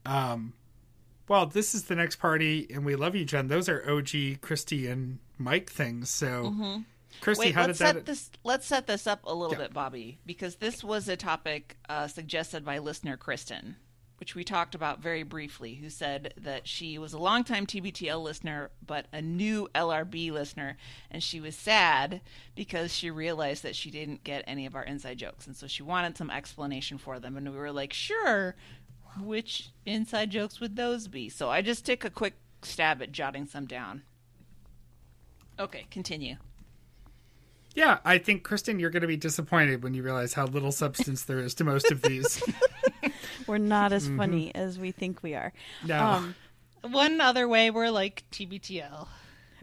[0.06, 0.52] Um,
[1.28, 3.48] well, this is the next party, and we love you, Jen.
[3.48, 6.10] Those are OG Christy and Mike things.
[6.10, 6.82] So,
[7.20, 7.94] Christy, Wait, how let's that?
[7.96, 8.30] set this.
[8.44, 9.62] Let's set this up a little Yeah.
[9.62, 13.76] bit, Bobby, because this was a topic uh, suggested by listener Kristen,
[14.18, 15.76] which we talked about very briefly.
[15.76, 20.76] Who said that she was a longtime TBTL listener, but a new LRB listener,
[21.10, 22.20] and she was sad
[22.54, 25.82] because she realized that she didn't get any of our inside jokes, and so she
[25.82, 27.36] wanted some explanation for them.
[27.36, 28.54] And we were like, sure.
[29.20, 31.28] Which inside jokes would those be?
[31.28, 34.02] So I just took a quick stab at jotting some down.
[35.58, 36.36] Okay, continue.
[37.74, 41.24] Yeah, I think Kristen, you're going to be disappointed when you realize how little substance
[41.24, 42.42] there is to most of these.
[43.46, 45.52] We're not as funny as we think we are.
[45.84, 46.00] No.
[46.00, 46.34] Um,
[46.82, 49.08] One other way we're like TBTL.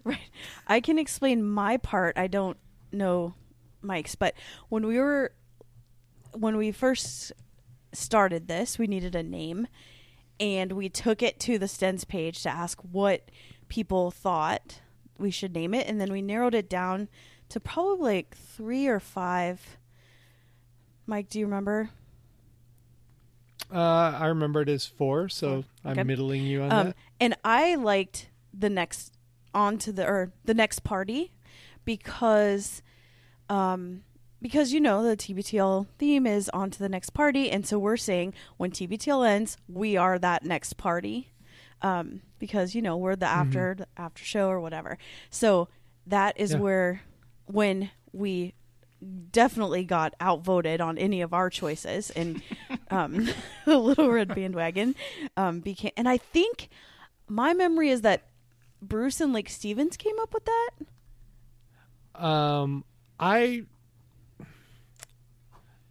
[0.03, 0.19] Right.
[0.67, 2.17] I can explain my part.
[2.17, 2.57] I don't
[2.91, 3.33] know
[3.81, 4.35] Mike's, but
[4.69, 5.31] when we were
[6.33, 7.31] when we first
[7.93, 9.67] started this, we needed a name
[10.39, 13.29] and we took it to the Stens page to ask what
[13.69, 14.81] people thought
[15.19, 17.07] we should name it, and then we narrowed it down
[17.51, 19.77] to probably like three or five.
[21.05, 21.89] Mike, do you remember?
[23.73, 25.99] Uh, I remember it as four, so okay.
[26.01, 26.95] I'm middling you on Um, that.
[27.21, 29.13] and I liked the next
[29.53, 31.31] on to the or the next party
[31.85, 32.81] because
[33.49, 34.03] um
[34.41, 37.97] because you know the TBTL theme is on to the next party and so we're
[37.97, 41.33] saying when TBTL ends we are that next party
[41.81, 44.97] um because you know we're the after the after show or whatever
[45.29, 45.67] so
[46.07, 46.59] that is Yeah.
[46.59, 47.01] where
[47.51, 48.53] when we
[49.31, 52.41] definitely got outvoted on any of our choices and
[52.91, 53.27] um
[53.65, 54.93] the little red bandwagon
[55.37, 56.69] um became and I think
[57.27, 58.23] my memory is that
[58.81, 60.69] Bruce and Lake Stevens came up with that.
[62.23, 62.83] Um,
[63.19, 63.63] I,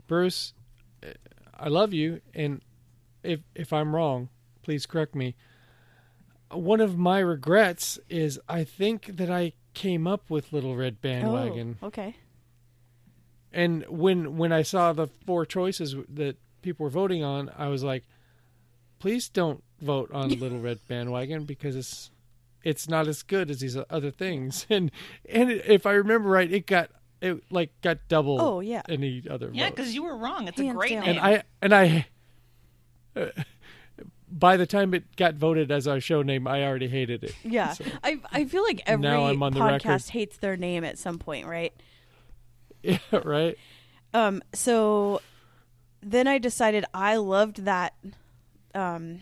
[0.07, 0.53] Bruce,
[1.59, 2.61] I love you, and
[3.23, 4.29] if if I'm wrong,
[4.63, 5.37] please correct me.
[6.53, 11.79] One of my regrets is I think that I came up with Little Red Bandwagon,
[11.83, 12.17] Oh, okay.
[13.53, 17.83] and when when I saw the four choices that people were voting on, I was
[17.85, 18.05] like,
[18.99, 22.11] please don't vote on Little Red Bandwagon because it's
[22.63, 24.67] it's not as good as these other things.
[24.71, 24.91] And
[25.29, 28.83] and if I remember right, it got it like got double Oh, yeah.
[28.89, 30.49] any other Yeah, because you were wrong.
[30.49, 31.01] It's Hands a great down.
[31.07, 31.11] name.
[31.11, 32.07] and I and I
[33.17, 33.27] uh,
[34.31, 37.35] by the time it got voted as our show name, I already hated it.
[37.43, 37.73] Yeah.
[37.73, 40.99] So, I I feel like every Now I'm on the podcast hates their name at
[40.99, 41.73] some point, right?
[42.83, 43.57] yeah, right.
[44.15, 45.21] Um so
[46.03, 47.95] then I decided I loved that
[48.75, 49.21] um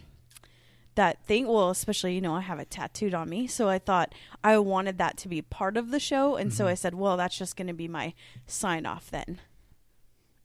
[0.95, 4.15] that thing well especially you know I have it tattooed on me so I thought
[4.43, 6.57] I wanted that to be part of the show and Mm-hmm.
[6.57, 8.15] so I said well that's just going to be my
[8.47, 9.41] sign off then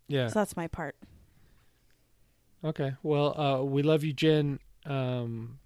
[0.08, 0.28] Yeah.
[0.28, 0.96] so that's my part
[2.64, 2.94] Okay.
[3.04, 4.60] Well, uh, we love you, Jen.
[4.86, 5.60] Um,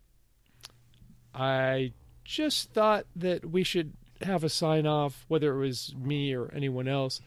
[1.33, 6.51] I just thought that we should have a sign off, whether it was me or
[6.53, 7.21] anyone else,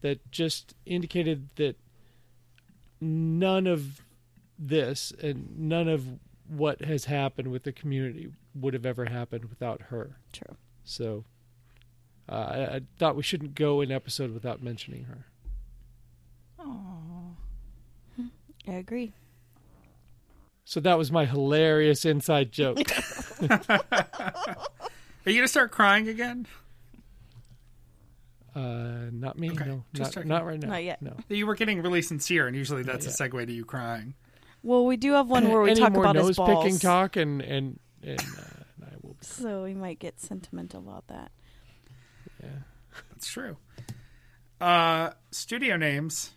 [0.00, 1.76] that just indicated that
[3.00, 4.00] none of
[4.58, 6.06] this and none of
[6.48, 10.16] what has happened with the community would have ever happened without her.
[10.32, 11.24] true So
[12.28, 15.26] uh, I, I thought we shouldn't go an episode without mentioning her.
[18.68, 19.12] I agree
[20.64, 22.78] So that was my hilarious inside joke.
[23.42, 26.46] Are you gonna start crying again?
[28.54, 29.50] Uh, not me.
[29.50, 30.28] Okay, no, just not, checking.
[30.28, 30.68] not right now.
[30.68, 31.00] Not yet.
[31.00, 31.16] No.
[31.28, 34.14] You were getting really sincere, and usually that's Not a segue to you crying.
[34.62, 36.78] well we do have one where we Any talk more about nose his balls picking
[36.78, 39.16] talk, and and and uh, I will.
[39.20, 41.32] so we might get sentimental about that
[42.42, 42.48] Yeah.
[43.10, 43.56] That's true.
[44.60, 46.32] Uh, studio names.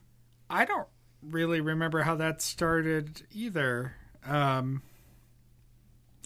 [0.49, 0.87] I don't
[1.29, 3.93] really remember how that started either.
[4.25, 4.81] Um,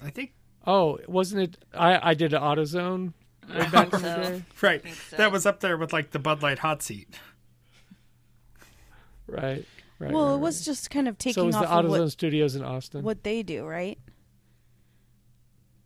[0.03, 0.33] I think
[0.67, 1.57] Oh, wasn't it?
[1.73, 3.13] I I did an AutoZone
[3.49, 4.21] way back in the so.
[4.31, 4.43] day.
[4.61, 4.83] right.
[5.09, 5.15] so.
[5.17, 7.09] That was up there with like the Bud Light hot seat.
[9.27, 9.65] Right.
[9.99, 10.11] Right.
[10.13, 10.65] well right, it was right.
[10.65, 13.03] just kind of taking so was off the of AutoZone what, Studios in Austin.
[13.03, 13.97] what they do right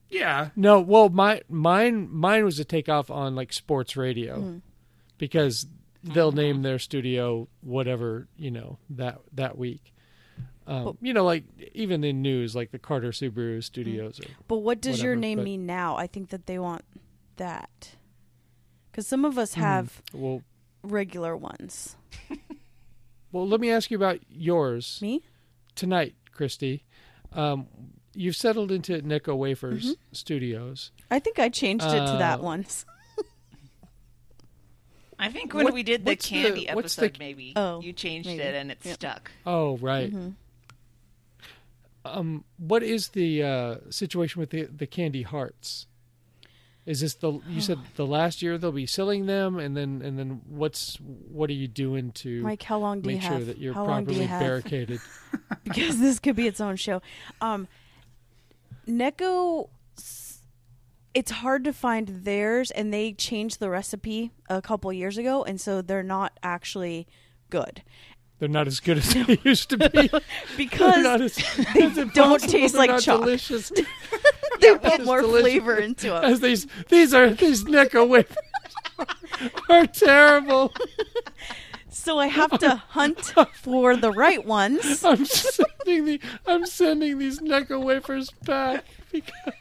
[0.09, 4.61] Yeah, No, well, my mine mine was a takeoff on like sports radio Mm.
[5.17, 5.65] because
[6.03, 9.93] they'll name their studio whatever you know that that week.
[10.65, 14.19] Um, But- you know, like even in news, like the Carter Subaru Studios.
[14.19, 15.95] Or, But what does your name but- mean now?
[15.97, 16.83] I think that they want
[17.37, 17.95] that.
[18.91, 19.39] Because some of Hmm.
[19.39, 20.41] us have well,
[20.83, 21.95] regular ones.
[23.31, 25.21] well, let me ask you about yours Me?
[25.75, 26.83] tonight, Christy.
[27.33, 27.67] Um,
[28.13, 30.13] you've settled into Necco Wafers Mm-hmm.
[30.13, 30.91] Studios.
[31.09, 32.85] I think I changed it to that Uh, once.
[35.23, 37.93] I think when What- we did the what's the- candy the- episode, maybe Oh, you
[37.93, 38.41] changed maybe.
[38.41, 38.93] it and it Yep.
[38.95, 39.31] stuck.
[39.45, 40.11] Oh, right.
[40.13, 40.29] Mm-hmm.
[42.05, 45.87] Um, what is the uh, situation with the the candy hearts?
[46.85, 50.19] Is this the you said the last year they'll be selling them, and then and
[50.19, 53.37] then what's what are you doing to Mike, how long do you make have?
[53.37, 54.41] sure that you're how long do properly you have?
[54.41, 54.99] barricaded?
[55.63, 57.01] because this could be its own show.
[57.39, 57.69] Um,
[58.85, 60.22] Necco, s-
[61.13, 65.59] it's hard to find theirs, and they changed the recipe a couple years ago, and
[65.61, 67.07] so they're not actually
[67.49, 67.83] good
[68.39, 70.09] They're not as good as they used to be.
[70.57, 71.35] Because as,
[71.73, 73.21] they don't taste like chalk.
[73.21, 73.71] delicious
[74.61, 76.23] they put more flavor into them.
[76.23, 78.37] as these these are these Necco wafers
[79.69, 80.73] are terrible.
[81.89, 85.03] So I have to hunt for the right ones.
[85.03, 89.53] I'm sending the I'm sending these Necco wafers back because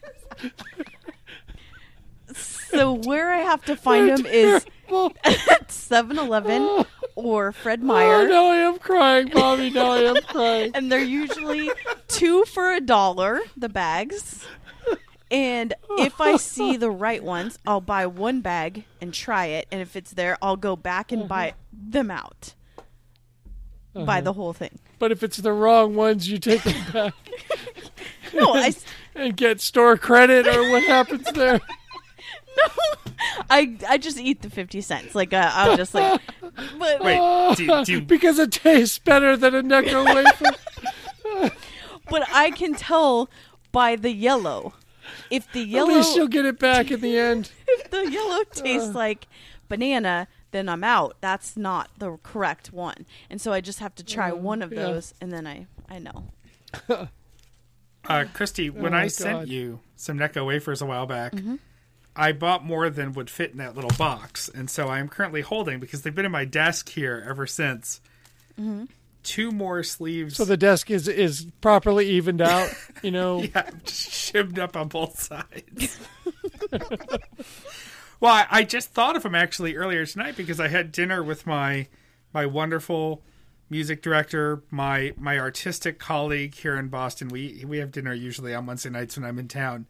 [2.36, 4.64] So where I have to find they're them is
[5.24, 6.86] at 7-Eleven Oh.
[7.14, 8.14] or Fred Meyer.
[8.14, 8.28] Oh, Meyer.
[8.28, 9.70] now I am crying, Bobby.
[9.70, 10.72] Now I am crying.
[10.74, 11.70] and they're usually
[12.08, 14.46] two for a dollar the bags
[15.30, 19.66] And if I see the right ones, I'll buy one bag and try it.
[19.72, 21.56] And if it's there, I'll go back and buy uh-huh.
[21.72, 22.52] them out.
[23.94, 24.20] Buy uh-huh.
[24.20, 24.78] the whole thing.
[24.98, 27.14] But if it's the wrong ones, you take them back
[28.34, 31.60] No, I, s- and get store credit, or what happens there?
[33.50, 35.14] I, I just eat the 50 cents.
[35.14, 36.20] Like, uh, I'm just like,
[36.78, 41.50] but, Wait, do, do, because it tastes better than a Necco wafer.
[42.10, 43.28] but I can tell
[43.70, 44.74] by the yellow.
[45.30, 47.50] If the yellow, At least you'll get it back in the end.
[47.66, 49.26] if the yellow tastes like
[49.68, 51.16] banana, then I'm out.
[51.20, 53.06] That's not the correct one.
[53.30, 54.82] And so I just have to try one of yeah.
[54.82, 56.28] those, and then I, I know.
[58.08, 61.56] uh, Christy, when Oh, I my sent you some Necco wafers a while back, Mm-hmm.
[62.14, 65.40] I bought more than would fit in that little box, and so I am currently
[65.40, 68.00] holding because they've been in my desk here ever since.
[68.60, 68.84] Mm-hmm.
[69.22, 70.36] Two more sleeves.
[70.36, 72.70] So the desk is is properly evened out.
[73.02, 73.42] You know.
[73.42, 75.98] yeah, just shimmed up on both sides.
[78.20, 81.46] well, I, I just thought of them actually earlier tonight because I had dinner with
[81.46, 81.86] my
[82.34, 83.22] my wonderful
[83.70, 87.28] music director, my my artistic colleague here in Boston.
[87.28, 89.86] We we have dinner usually on Wednesday nights when I'm in town,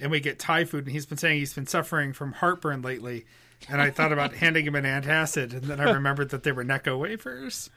[0.00, 0.84] and we get Thai food.
[0.84, 3.26] And he's been saying he's been suffering from heartburn lately.
[3.68, 6.64] And I thought about handing him an antacid, and then I remembered that they were
[6.64, 7.70] Necco wafers.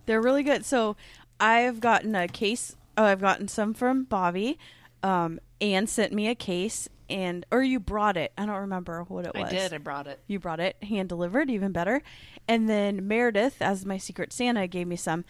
[0.05, 0.65] They're really good.
[0.65, 0.95] So
[1.39, 2.75] I've gotten a case.
[2.97, 4.57] Oh, I've gotten some from Bobby.
[5.03, 8.31] Um, Anne sent me a case, and or you brought it.
[8.37, 9.49] I don't remember what it was.
[9.49, 9.73] I did.
[9.73, 10.19] I brought it.
[10.27, 12.01] You brought it hand delivered, even better.
[12.47, 15.25] And then Meredith, as my secret Santa, gave me some.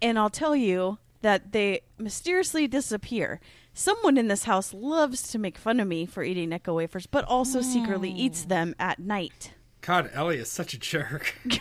[0.00, 3.40] And I'll tell you that they mysteriously disappear.
[3.74, 7.24] Someone in this house loves to make fun of me for eating Necco wafers, but
[7.24, 8.48] also secretly eats mm.
[8.48, 9.52] them at night.
[9.80, 11.34] God, Ellie is such a jerk.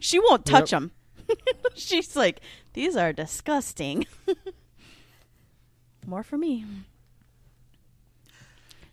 [0.00, 0.80] She won't touch Yep.
[0.80, 0.90] them.
[1.74, 2.40] She's like,
[2.72, 4.06] these are disgusting.
[6.06, 6.64] More for me.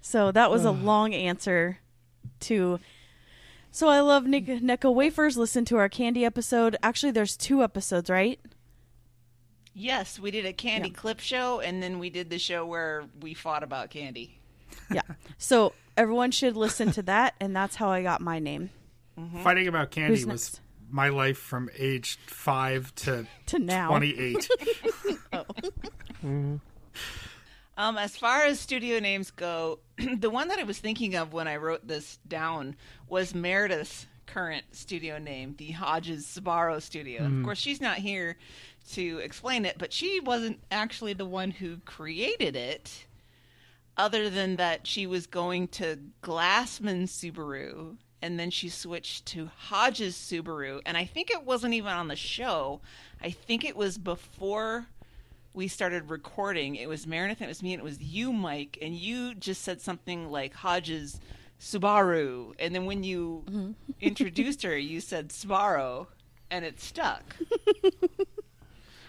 [0.02, 1.80] So that was a long answer
[2.42, 2.80] to.
[3.72, 5.38] So I love Nick- Necco wafers.
[5.38, 6.76] Listen to our candy episode.
[6.84, 8.40] Actually, there's two episodes, right?
[9.78, 10.96] Yes, we did a candy Yeah.
[10.96, 14.40] clip show, and then we did the show where we fought about candy.
[14.90, 15.02] Yeah.
[15.38, 18.70] So everyone should listen to that, and that's how I got my name.
[19.20, 19.44] Mm-hmm.
[19.44, 20.62] Fighting about candy Who's was next?
[20.90, 23.90] my life from age five to To now.
[23.90, 24.50] 28.
[26.24, 26.56] Mm-hmm.
[27.78, 29.80] Um, as far as studio names go,
[30.18, 34.64] the one that I was thinking of when I wrote this down was Meredith's current
[34.72, 37.26] studio name, the Hodges Sbarro Studio.
[37.26, 37.44] Of mm.
[37.44, 38.38] course, she's not here
[38.94, 43.06] to explain it, but she wasn't actually the one who created it,
[43.98, 47.98] other than that she was going to Glassman Subaru.
[48.22, 50.82] And then she switched to Hodges Subaru.
[50.86, 52.82] And I think it wasn't even on the show.
[53.22, 54.88] I think it was before
[55.54, 58.78] we started recording, it was Meredith, and it was me, and it was you, Mike,
[58.82, 61.20] and you just said something like Hodges
[61.60, 63.72] Subaru, and then when you mm-hmm.
[64.02, 66.08] introduced her, you said Sbarro,
[66.52, 67.24] and it stuck.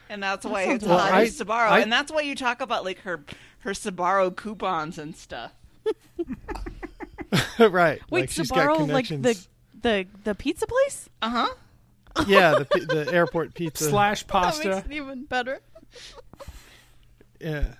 [0.09, 2.84] and that's why it's Well, Hodges I- Subaru, I- and that's why you talk about
[2.84, 3.24] like her
[3.61, 5.52] her Subaru coupons and stuff.
[7.59, 8.00] right.
[8.11, 9.38] Wait, like she's Sbarro, like the
[9.80, 11.09] the the pizza place?
[11.22, 12.24] Uh huh.
[12.26, 12.64] yeah, the
[13.07, 13.88] the airport pizza.
[13.88, 14.84] Slash That makes pasta.
[14.88, 15.61] it even better.
[17.40, 17.74] Yeah.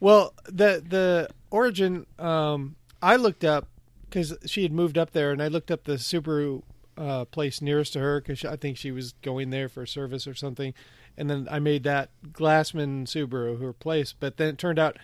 [0.00, 3.68] Well, the the origin um, I looked up
[4.08, 6.62] because she had moved up there, and I looked up the Subaru
[6.96, 10.34] uh, place nearest to her because I think she was going there for service or
[10.34, 10.74] something,
[11.16, 14.14] and then I made that Glassman Subaru her place.
[14.18, 14.98] But then it turned out,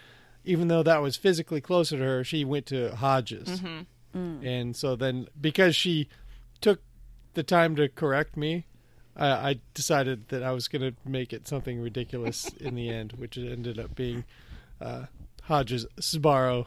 [0.45, 3.61] even though that was physically closer to her, she went to Hodges,
[4.45, 6.09] and so then because she
[6.61, 6.81] took
[7.35, 8.67] the time to correct me,
[9.17, 13.13] I, I decided that I was going to make it something ridiculous in the end,
[13.13, 14.25] which ended up being
[14.81, 15.05] uh,
[15.43, 16.67] Hodges Subaru.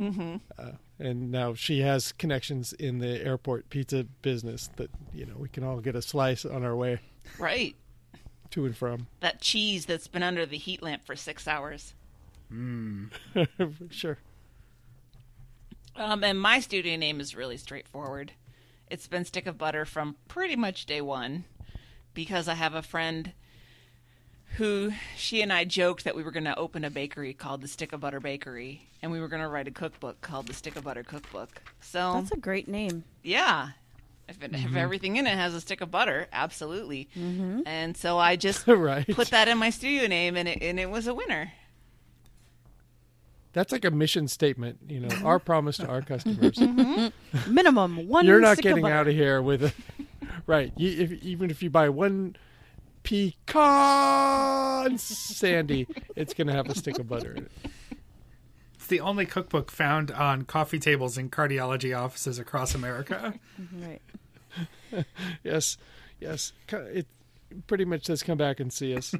[0.00, 0.36] Mm-hmm.
[0.58, 5.48] Uh, and now she has connections in the airport pizza business that you know we
[5.48, 6.98] can all get a slice on our way
[7.38, 7.74] Right.
[8.50, 9.06] to and from.
[9.20, 11.94] That cheese that's been under the heat lamp for six hours.
[12.48, 13.06] Hmm.
[13.90, 14.18] Sure.
[15.96, 18.32] Um, and my studio name is really straightforward.
[18.90, 21.44] It's been Stick of Butter from pretty much day one
[22.14, 23.32] because I have a friend
[24.56, 27.68] who she and I joked that we were going to open a bakery called the
[27.68, 30.76] Stick of Butter Bakery and we were going to write a cookbook called the Stick
[30.76, 31.60] of Butter Cookbook.
[31.80, 33.04] So, That's a great name.
[33.22, 33.70] yeah.
[34.28, 34.66] If, it, Mm-hmm.
[34.70, 37.08] if everything in it has a stick of butter, absolutely.
[37.14, 39.06] And so I just Right.
[39.06, 41.52] put that in my studio name and it, and it was a winner.
[43.52, 46.58] That's like a mission statement, you know, our promise to our customers.
[47.46, 48.26] Minimum one.
[48.26, 48.94] You're not stick of getting butter.
[48.94, 49.72] out of here with a
[50.46, 50.72] right.
[50.76, 52.34] You, if, even if you buy one
[53.06, 57.52] pecan sandy, it's going to have a stick of butter in it.
[58.74, 63.34] It's the only cookbook found on coffee tables in cardiology offices across America.
[63.72, 64.02] Right.
[65.44, 65.76] Yes,
[66.20, 66.52] yes.
[66.70, 67.06] It
[67.66, 69.14] pretty much says come back and see us.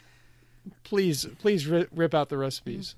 [0.84, 2.96] please, please rip out the recipes.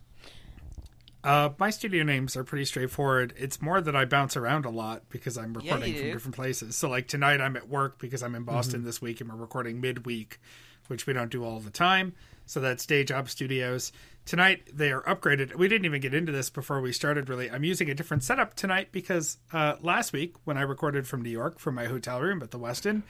[1.22, 3.34] Uh, my studio names are pretty straightforward.
[3.36, 6.12] It's more that I bounce around a lot because I'm recording you from do.
[6.12, 6.76] different places.
[6.76, 9.80] So, like tonight, I'm at work because I'm in Boston this week and we're recording
[9.80, 10.40] midweek,
[10.88, 12.14] which we don't do all the time.
[12.46, 13.92] So that's Day Job Studios.
[14.24, 15.54] Tonight, they are upgraded.
[15.54, 17.50] We didn't even get into this before we started, really.
[17.50, 21.30] I'm using a different setup tonight because uh, last week, when I recorded from New
[21.30, 23.02] York from my hotel room at the Westin,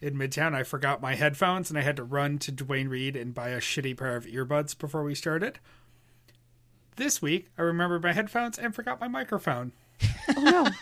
[0.00, 3.34] in Midtown, I forgot my headphones and I had to run to Duane Reade and
[3.34, 5.58] buy a shitty pair of earbuds before we started.
[6.98, 9.72] This week, I remembered my headphones and forgot my microphone.
[10.36, 10.66] Oh no.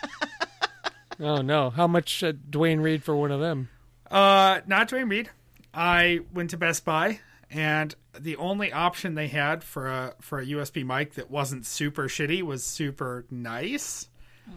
[1.19, 1.71] Oh no!
[1.71, 3.69] How much uh, Duane Reade for one of them?
[4.11, 5.31] Uh, not Duane Reade.
[5.73, 10.45] I went to Best Buy, and the only option they had for a for a
[10.45, 14.09] USB mic that wasn't super shitty was super nice.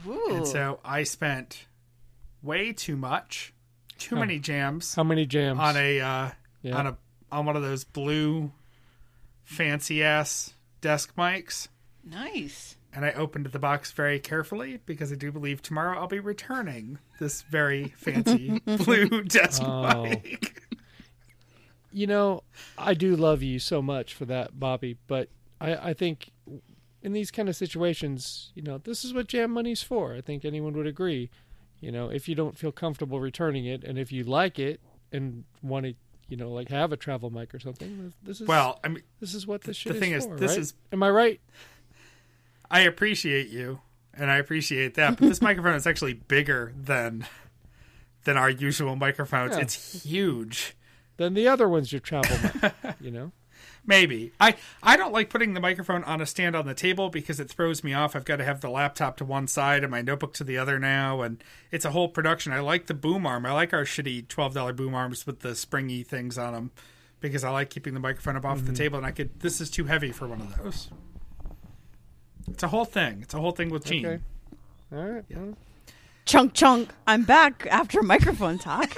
[0.06, 0.34] Ooh.
[0.36, 1.64] And so I spent
[2.42, 3.54] way too much,
[3.96, 5.58] too many jams How many jams?
[5.58, 6.30] on a uh,
[6.60, 6.76] Yeah.
[6.76, 6.96] on a
[7.32, 8.52] on one of those blue
[9.44, 11.68] fancy ass desk mics.
[12.04, 12.76] nice.
[12.92, 16.98] and I opened the box very carefully because I do believe tomorrow I'll be returning
[17.18, 20.02] this very fancy blue desk Oh.
[20.04, 20.56] mic.
[21.92, 22.42] you know,
[22.78, 24.96] I do love you so much for that, Bobby.
[25.06, 25.28] But
[25.60, 26.30] I, I think
[27.02, 30.14] in these kind of situations, you know, this is what jam money's for.
[30.14, 31.30] I think anyone would agree.
[31.80, 34.80] You know, if you don't feel comfortable returning it, and if you like it
[35.12, 35.94] and want to,
[36.30, 39.34] you know, like have a travel mic or something, this is Well, I mean, this
[39.34, 40.60] is what this shit the thing is, for, this right?
[40.60, 41.40] is Am I right?
[42.70, 43.80] I appreciate you
[44.14, 47.26] and I appreciate that, but this microphone is actually bigger than
[48.24, 49.56] than our usual microphones.
[49.56, 49.62] Yeah.
[49.62, 50.76] It's huge.
[51.16, 52.72] Than the other one's your travel mic.
[53.00, 53.32] You know.
[53.86, 54.32] Maybe.
[54.40, 57.50] I I don't like putting the microphone on a stand on the table because it
[57.50, 58.14] throws me off.
[58.14, 60.78] I've got to have the laptop to one side and my notebook to the other
[60.78, 62.52] now and it's a whole production.
[62.52, 63.46] I like the boom arm.
[63.46, 66.70] I like our shitty $12 boom arms with the springy things on them
[67.20, 68.74] because I like keeping the microphone up off the mm-hmm.
[68.74, 70.90] table and I could this is too heavy for one of those.
[72.48, 73.20] It's a whole thing.
[73.22, 74.06] It's a whole thing with Gene.
[74.06, 74.20] Okay.
[74.92, 75.24] All right.
[75.30, 75.56] well,
[76.26, 76.90] Chunk chunk.
[77.06, 78.94] I'm back after microphone talk.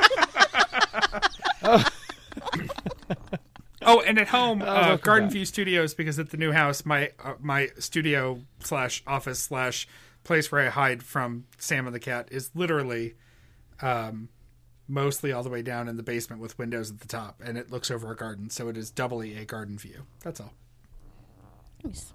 [1.63, 1.85] Oh,
[3.85, 5.33] and at home, uh, welcome Garden back.
[5.33, 9.89] View Studios, because at the new house, my uh, my studio slash office slash
[10.25, 13.15] place where I hide from Sam and the cat is literally,
[13.81, 14.29] um,
[14.89, 17.71] mostly all the way down in the basement with windows at the top, and it
[17.71, 20.07] looks over a garden, so it is doubly a garden view.
[20.23, 20.53] That's all.
[21.85, 22.13] Nice.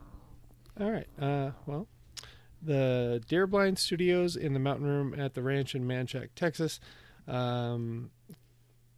[0.80, 1.08] All right.
[1.20, 1.88] Uh, well,
[2.62, 6.80] the Deer Blind Studios in the Mountain Room at the ranch in Manchaca, Texas.
[7.28, 8.12] Um,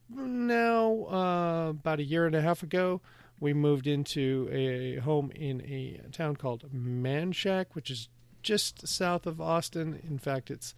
[0.10, 3.01] now, uh, about a year and a half ago,
[3.39, 8.10] we moved into a home in a town called Manchaca, which is
[8.43, 9.99] just south of Austin.
[10.07, 10.74] In fact, it's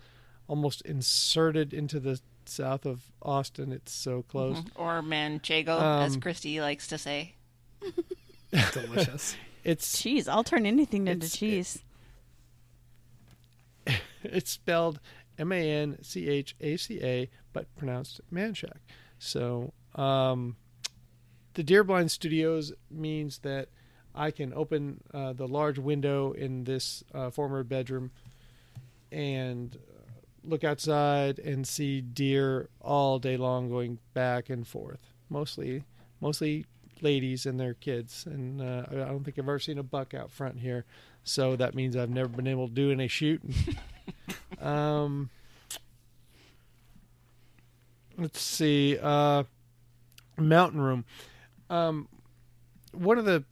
[0.48, 3.72] almost inserted into the south of Austin.
[3.72, 4.58] It's so close.
[4.76, 7.36] Or Manchego, as Um, Christy likes to say.
[8.74, 9.36] Delicious.
[9.64, 10.28] It's Cheese.
[10.28, 11.84] I'll turn anything into It's- cheese.
[14.24, 15.00] it's spelled
[15.38, 18.78] M A N C H A C A, but pronounced Manchac.
[19.24, 20.56] So, um,
[21.54, 23.70] the Deerblind Studios means that
[24.16, 28.10] I can open uh, the large window in this uh, former bedroom
[29.12, 30.12] and uh,
[30.44, 35.14] look outside and see deer all day long going back and forth.
[35.30, 35.84] Mostly,
[36.20, 36.66] mostly
[37.02, 40.16] ladies and their kids, and uh, I I don't think I've ever seen a buck
[40.16, 40.84] out front here.
[41.24, 43.54] So that means I've never been able to do any shooting.
[44.60, 45.30] um,
[48.18, 48.98] let's see.
[49.02, 49.44] Uh,
[50.38, 51.06] mountain room.
[51.70, 52.08] Um,
[52.92, 53.46] one of the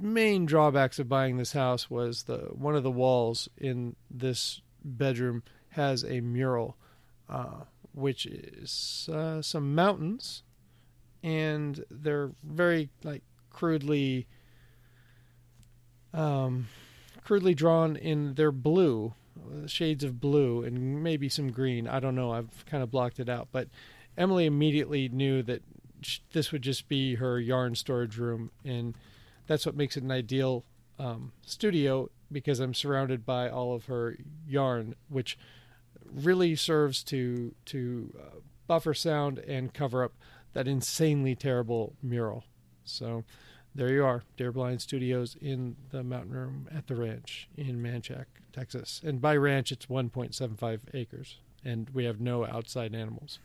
[0.00, 5.42] main drawbacks of buying this house was the one of the walls in this bedroom
[5.70, 6.76] has a mural,
[7.28, 10.42] uh, which is uh, some mountains,
[11.22, 14.26] and they're very like crudely,
[16.12, 16.68] um,
[17.24, 19.14] crudely drawn in their blue,
[19.66, 21.88] shades of blue, and maybe some green.
[21.88, 22.32] I don't know.
[22.32, 23.68] I've kind of blocked it out, but
[24.16, 25.62] Emily immediately knew that
[26.32, 28.94] this would just be her yarn storage room, and
[29.46, 30.64] that's what makes it an ideal
[30.98, 34.16] um, studio because I'm surrounded by all of her
[34.46, 35.38] yarn, which
[36.12, 40.12] really serves to to uh, buffer sound and cover up
[40.52, 42.44] that insanely terrible mural.
[42.84, 43.24] So
[43.76, 48.24] there you are, Deer Blind Studios in the mountain room at the ranch in Manchaca,
[48.52, 49.02] Texas.
[49.04, 53.38] And by ranch, it's 1.75 acres, and we have no outside animals.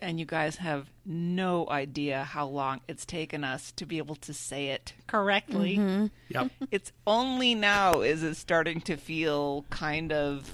[0.00, 4.32] And you guys have no idea how long it's taken us to be able to
[4.32, 4.94] say it.
[5.06, 6.10] Correctly.
[6.30, 6.50] Yep.
[6.70, 10.50] It's only now is it starting to feel kind of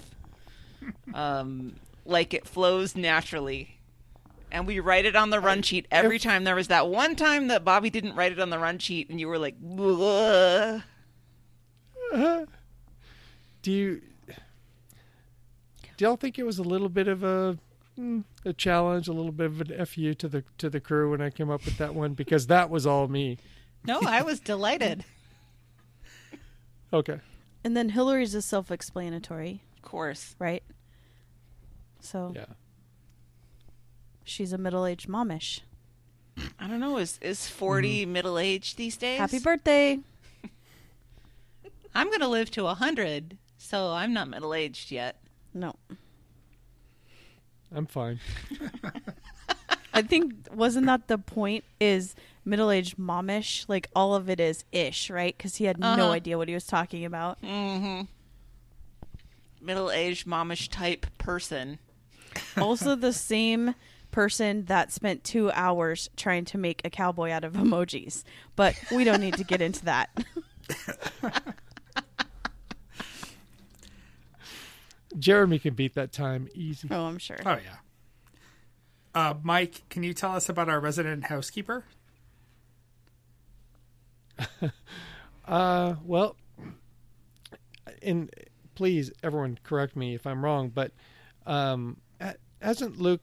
[1.14, 3.75] um, like it flows naturally.
[4.50, 6.44] And we write it on the run sheet every time.
[6.44, 9.18] There was that one time that Bobby didn't write it on the run sheet, and
[9.20, 10.82] you were like, "Ugh."
[13.62, 14.00] Do you
[15.96, 17.58] do y'all think it was a little bit of a
[17.98, 21.20] mm, a challenge, a little bit of an fu to the to the crew when
[21.20, 23.38] I came up with that one because that was all me.
[23.84, 25.04] No, I was delighted.
[26.92, 27.18] Okay.
[27.64, 30.36] And then Hillary's is self-explanatory, of course.
[30.38, 30.62] right?
[32.00, 32.44] So Yeah.
[34.26, 35.60] She's a middle-aged momish.
[36.58, 36.98] I don't know.
[36.98, 39.18] Is is 40 middle aged these days?
[39.18, 39.98] Happy birthday!
[41.94, 45.16] I'm going to live to a 100, so I'm not Middle aged yet.
[45.54, 45.76] No,
[47.74, 48.20] I'm fine.
[49.94, 51.64] I think wasn't that the point?
[51.80, 52.14] Is
[52.44, 55.34] middle-aged momish like all of it is ish, right?
[55.34, 56.10] Because he had no Uh-huh.
[56.10, 57.40] idea what he was talking about.
[57.40, 58.02] Mm-hmm.
[59.64, 61.78] Middle aged momish type person.
[62.58, 63.74] also, the same
[64.16, 68.24] person that spent two hours trying to make a cowboy out of emojis.
[68.56, 70.08] But we don't need to get into that.
[75.18, 76.88] Jeremy can beat that time easy.
[76.90, 77.36] oh, I'm sure.
[77.44, 77.76] Oh yeah.
[79.14, 81.84] Uh, Mike, can you tell us about our resident housekeeper?
[85.46, 86.34] Uh, well,
[88.02, 88.34] and
[88.74, 90.90] please, everyone, correct me if I'm wrong, but
[91.46, 91.98] um,
[92.60, 93.22] hasn't Luke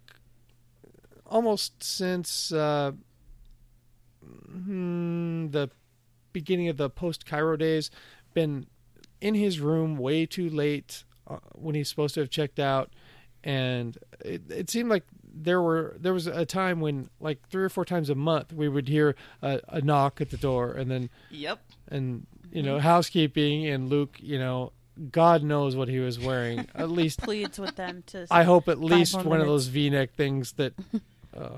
[1.33, 2.91] almost since uh,
[4.21, 5.69] hmm, the
[6.31, 7.89] beginning of the post Cairo days
[8.33, 8.67] been
[9.19, 12.91] in his room way too late uh, when he's supposed to have checked out,
[13.43, 15.03] and it, it seemed like
[15.35, 18.69] there were there was a time when like three or four times a month we
[18.69, 21.59] would hear a, a knock at the door, and then Yep.
[21.89, 24.71] and you know housekeeping and Luke, you know,
[25.11, 26.67] God knows what he was wearing.
[26.75, 28.27] At least Pleads with them to.
[28.29, 30.73] I hope at least more one of those V-neck things that.
[31.35, 31.57] Uh,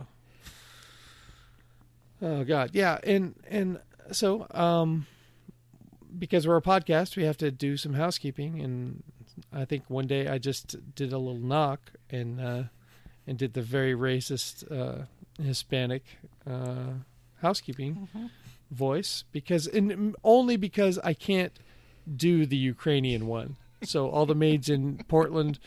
[2.21, 3.79] oh God, yeah, and and
[4.11, 5.07] so um,
[6.17, 9.03] because we're a podcast, we have to do some housekeeping, and
[9.53, 12.63] I think one day I just did a little knock and uh,
[13.27, 15.05] and did the very racist uh,
[15.41, 16.03] Hispanic
[16.49, 16.93] uh,
[17.41, 18.07] housekeeping
[18.71, 21.53] voice because and only because I can't
[22.15, 23.57] do the Ukrainian one.
[23.83, 25.59] So all the maids in Portland,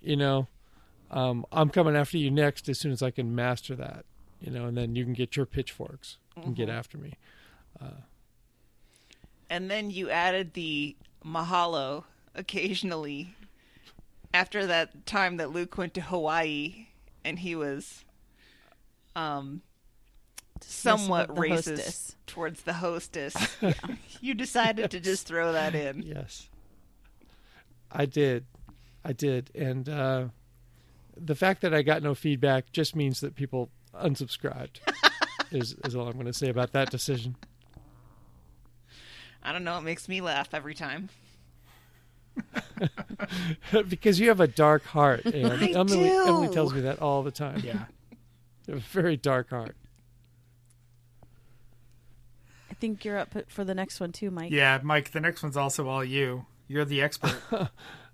[0.00, 0.48] you know,
[1.14, 4.04] um, I'm coming after you next as soon as I can master that,
[4.40, 7.14] you know, and then you can get your pitchforks and get after me.
[9.48, 12.04] And then you added the mahalo
[12.34, 13.34] occasionally
[14.34, 16.88] after that time that Luke went to Hawaii
[17.24, 18.04] and he was
[19.14, 19.62] um
[20.60, 22.16] somewhat racist hostess.
[22.26, 23.36] towards the hostess.
[24.20, 26.02] you decided to just throw that in.
[26.02, 26.48] Yes,
[27.92, 28.46] I did,
[29.04, 30.24] I did, and uh,
[31.16, 34.80] the fact that I got no feedback just means that people unsubscribed.
[35.50, 37.36] is is all I'm going to say about that decision.
[39.42, 41.10] I don't know, it makes me laugh every time.
[43.88, 46.26] because you have a dark heart, and I Emily, do.
[46.26, 47.62] Emily tells me that all the time.
[47.64, 47.84] Yeah.
[48.68, 49.76] A very dark heart.
[52.70, 54.50] I think you're up for the next one too, Mike.
[54.50, 56.46] Yeah, Mike, the next one's also all you.
[56.66, 57.38] You're the expert.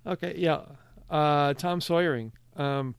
[0.06, 0.62] Okay, yeah.
[1.08, 2.32] Uh, Tom Sawyering.
[2.56, 2.94] Um,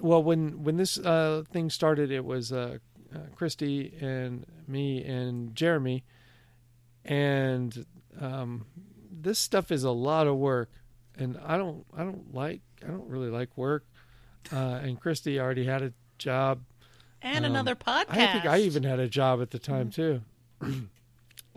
[0.00, 2.78] well, when when this uh, thing started, it was uh,
[3.14, 6.04] uh, Christy and me and Jeremy,
[7.04, 7.84] and
[8.20, 8.66] um,
[9.10, 10.70] this stuff is a lot of work,
[11.16, 13.84] and I don't I don't like I don't really like work.
[14.52, 16.60] Uh, and Christy already had a job.
[17.22, 18.10] And Um, another podcast.
[18.10, 20.20] I think I even had a job at the time too.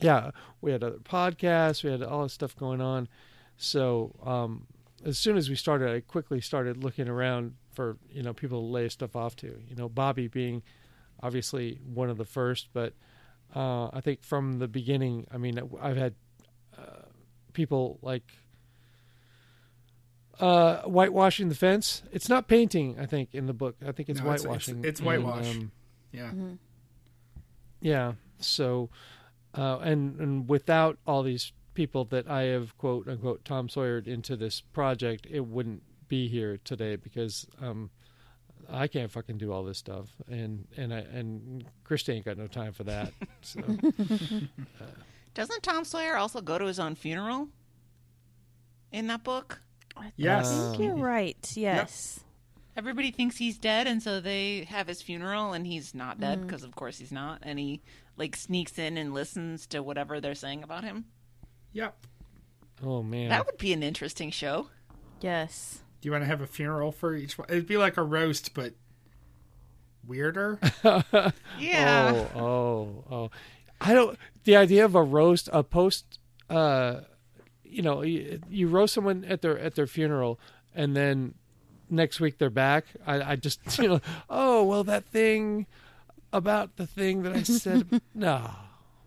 [0.02, 3.10] yeah, we had other podcasts, we had all this stuff going on.
[3.58, 4.68] So um,
[5.08, 8.66] as soon as we started, I quickly started looking around for you know people to
[8.68, 9.48] lay stuff off to.
[9.68, 10.62] You know, Bobby being
[11.24, 12.94] obviously one of the first, but
[13.56, 16.14] uh, I think from the beginning, I mean, I've had
[16.78, 17.06] uh,
[17.54, 18.32] people like
[20.40, 22.04] uh, whitewashing the fence.
[22.12, 23.76] It's not painting, I think, in the book.
[23.86, 24.86] I think it's No, it's- it's- whitewashing.
[24.86, 25.50] it's And, whitewash.
[25.56, 25.72] um,
[26.12, 26.32] yeah.
[27.82, 28.14] yeah.
[28.40, 28.90] So,
[29.56, 34.36] uh, and and without all these people that I have quote unquote Tom Sawyered into
[34.36, 37.92] this project, it wouldn't be here today because um,
[38.68, 42.48] I can't fucking do all this stuff, and and I and Christy ain't got no
[42.48, 43.14] time for that.
[43.42, 43.62] So
[45.34, 47.50] Doesn't Tom Sawyer also go to his own funeral
[48.92, 49.62] in that book?
[50.16, 51.52] Yes, I think you're Um, right.
[51.56, 52.20] Yes.
[52.76, 54.66] Everybody thinks he's dead, and so they.
[54.66, 57.82] have his funeral and he's not dead because of course he's not and he
[58.18, 61.06] like sneaks in and listens to whatever they're saying about him
[61.74, 61.96] Yep.
[62.84, 63.30] Oh man.
[63.30, 64.68] that would be an interesting show
[65.22, 65.80] Yes.
[66.02, 67.48] Do you want to have a funeral for each one?
[67.50, 68.74] It'd be like a roast, but
[70.06, 70.60] weirder.
[71.60, 73.32] yeah Oh, oh, oh.
[73.82, 74.18] I don't.
[74.44, 77.02] The idea of a roast, a post, uh,
[77.64, 80.40] you know, you, you roast someone at their at their funeral,
[80.74, 81.36] and then
[81.90, 82.86] next week they're back.
[83.06, 85.68] I, I just, you know, oh well, that thing
[86.34, 88.02] about the thing that I said.
[88.16, 88.50] no,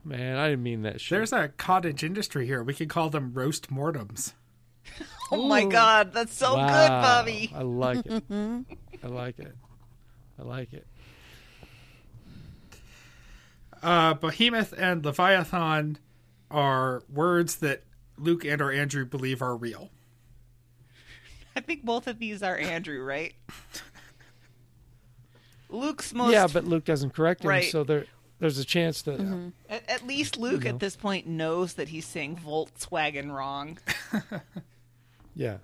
[0.05, 1.17] man, I didn't mean that shit.
[1.17, 2.63] There's a cottage industry here.
[2.63, 4.35] We could call them roast mortems.
[5.31, 8.25] oh my god that's so good bobby I like it.
[9.05, 9.55] I like it.
[10.39, 10.87] I like it.
[13.83, 15.99] Uh, Behemoth and Leviathan
[16.51, 17.83] are words that
[18.19, 19.91] Luke and or Andrew believe are real.
[21.57, 23.35] i think both of these are andrew right
[25.69, 27.71] luke's most yeah, but Luke doesn't correct him, Right.
[27.71, 28.07] so there
[28.41, 29.51] there's a chance that mm-hmm.
[29.69, 30.71] at, at least luke know.
[30.71, 33.79] at this point knows that he's saying volkswagen wrong
[35.35, 35.59] yeah.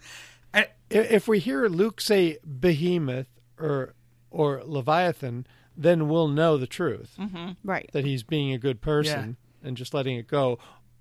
[0.55, 3.95] I- I- If we hear Luke say behemoth or
[4.31, 5.47] or leviathan,
[5.77, 7.53] then we'll know the truth mm-hmm.
[7.65, 7.89] Right.
[7.93, 10.59] that he's being a good person and just letting it go.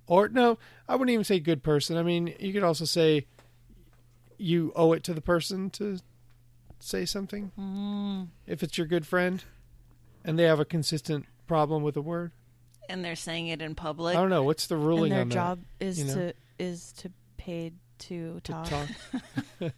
[0.07, 0.57] Or no,
[0.87, 1.97] I wouldn't even say good person.
[1.97, 3.25] I mean, you could also say
[4.37, 5.99] you owe it to the person to
[6.79, 8.27] say something mm.
[8.45, 9.43] if it's your good friend
[10.23, 12.31] and they have a consistent problem with a word.
[12.89, 15.29] and they're saying it in public I don't know what's the And ruling their on
[15.29, 15.33] that?
[15.33, 16.13] job is you know?
[16.13, 18.69] to is to paid to talk.
[18.69, 18.89] that.
[19.59, 19.71] Talk.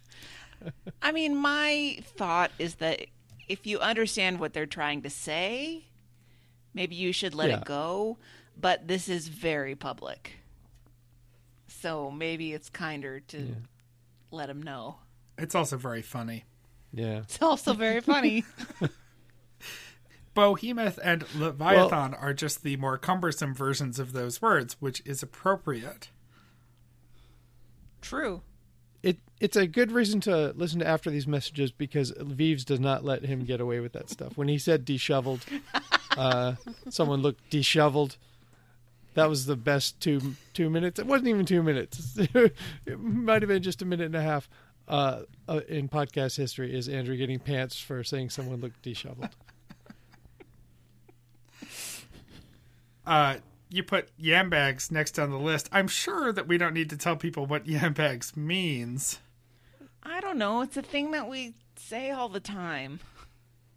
[1.02, 3.06] I mean, my thought is that
[3.48, 5.84] if you understand what they're trying to say,
[6.74, 7.58] maybe you should let Yeah.
[7.58, 8.18] it go.
[8.60, 10.32] But this is very public.
[11.68, 13.54] So maybe it's kinder to
[14.32, 14.96] let them know.
[15.38, 16.44] It's also very funny.
[16.92, 17.18] Yeah.
[17.18, 18.44] It's also very funny.
[20.38, 26.10] Behemoth and Leviathan are just the more cumbersome versions of those words, which is appropriate.
[28.00, 28.42] True.
[29.02, 33.04] It it's a good reason to listen to after these messages because Vives does not
[33.04, 34.36] let him get away with that stuff.
[34.36, 35.44] When he said disheveled,
[36.16, 36.54] uh,
[36.88, 38.16] someone looked disheveled.
[39.14, 41.00] That was the best two two minutes.
[41.00, 42.16] It wasn't even two minutes.
[42.18, 42.54] it
[42.98, 44.48] might have been just a minute and a half.
[44.86, 49.28] Uh, uh, in podcast history, is Andrew getting pants for saying someone looked disheveled?
[53.08, 53.36] Uh,
[53.70, 55.70] you put yam bags next on the list.
[55.72, 59.18] I'm sure that we don't need to tell people what yam bags means.
[60.02, 60.60] I don't know.
[60.60, 63.00] It's a thing that we say all the time.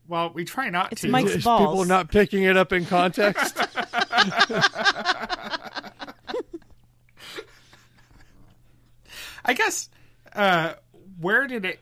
[0.07, 1.07] Well, we try not It's to.
[1.07, 1.61] Mike's Is balls.
[1.61, 3.57] People not picking it up in context.
[9.43, 9.89] I guess
[10.33, 10.73] uh
[11.19, 11.79] where did it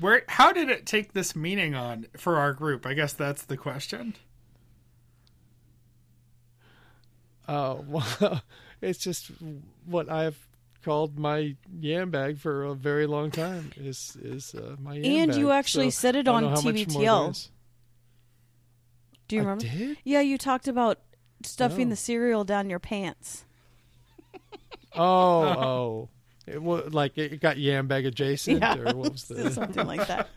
[0.00, 2.86] where how did it take this meaning on for our group?
[2.86, 4.14] I guess that's the question.
[7.48, 8.42] Oh, well,
[8.82, 9.30] it's just
[9.86, 10.38] what I've
[10.84, 13.72] called my yam bag for a very long time.
[13.76, 15.40] Is is uh, my yam And bag.
[15.40, 17.48] you actually So said it on know how much more there TBTL.
[19.28, 19.64] Do you I remember?
[19.66, 19.96] did?
[20.04, 20.98] Yeah, you talked about
[21.42, 21.92] stuffing No.
[21.92, 23.44] the cereal down your pants.
[24.96, 26.08] Oh, oh.
[26.46, 28.76] It was like it got yam bag adjacent, Yeah.
[28.78, 29.50] or what was the?
[29.50, 30.28] Something like that.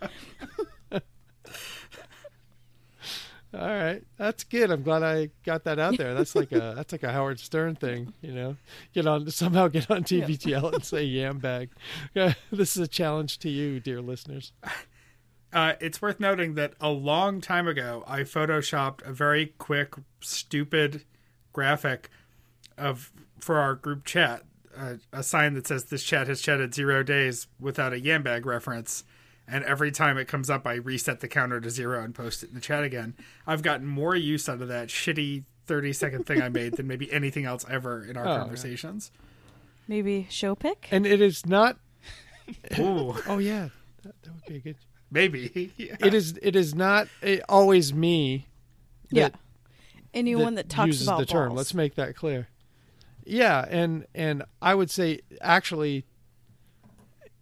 [3.53, 4.71] All right, that's good.
[4.71, 6.13] I'm glad I got that out there.
[6.13, 8.57] That's like a that's like a Howard Stern thing, you know.
[8.93, 11.69] Get on somehow get on TBTL and say yam bag.
[12.13, 14.51] this is a challenge to you, dear listeners.
[15.53, 21.05] Uh, it's worth noting that a long time ago, I photoshopped a very quick, stupid
[21.53, 22.09] graphic
[22.77, 24.43] of for our group chat,
[24.75, 28.45] uh, a sign that says "This chat has chatted zero days" without a yam bag
[28.45, 29.05] reference.
[29.47, 32.49] And every time it comes up, I reset the counter to zero and post it
[32.49, 33.15] in the chat again.
[33.45, 37.11] I've gotten more use out of that shitty thirty second thing I made than maybe
[37.13, 38.39] anything else ever in our Oh, yeah.
[38.39, 39.11] conversations.
[39.87, 40.87] Maybe show pick.
[40.91, 41.77] And it is not.
[42.79, 43.69] Ooh, Oh yeah,
[44.03, 44.75] that, that would be a good.
[45.11, 45.71] maybe.
[45.77, 45.95] Yeah.
[46.01, 46.37] It is.
[46.41, 47.07] It is not
[47.47, 48.47] always me.
[49.11, 49.29] Yeah.
[49.29, 49.39] that-
[50.13, 51.49] Anyone that, talks uses about the term.
[51.49, 51.57] balls.
[51.57, 52.47] Let's make that clear.
[53.23, 56.05] Yeah, and and I would say actually,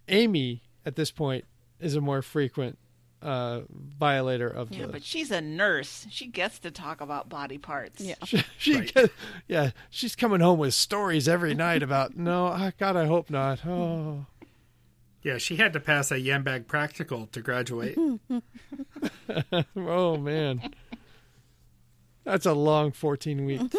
[0.07, 1.45] Amy at this point
[1.86, 2.77] is a more frequent
[3.21, 4.91] uh, violator of Yeah, the.
[4.93, 6.05] but she's a nurse.
[6.09, 8.01] She gets to talk about body parts.
[8.01, 8.15] Yeah.
[8.25, 8.93] she, she Right.
[8.93, 9.11] get-
[9.47, 13.65] yeah, she's coming home with stories every night about no, God, I hope not.
[13.65, 14.25] Oh,
[15.23, 17.97] Yeah, she had to pass a yam bag practical to graduate.
[19.75, 20.61] oh man,
[22.23, 23.75] that's a long fourteen weeks.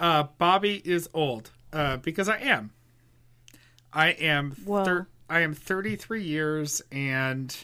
[0.00, 2.70] uh, Bobby is old uh, because I am.
[3.92, 4.84] I am Whoa.
[4.84, 7.54] thir- I am 33 years and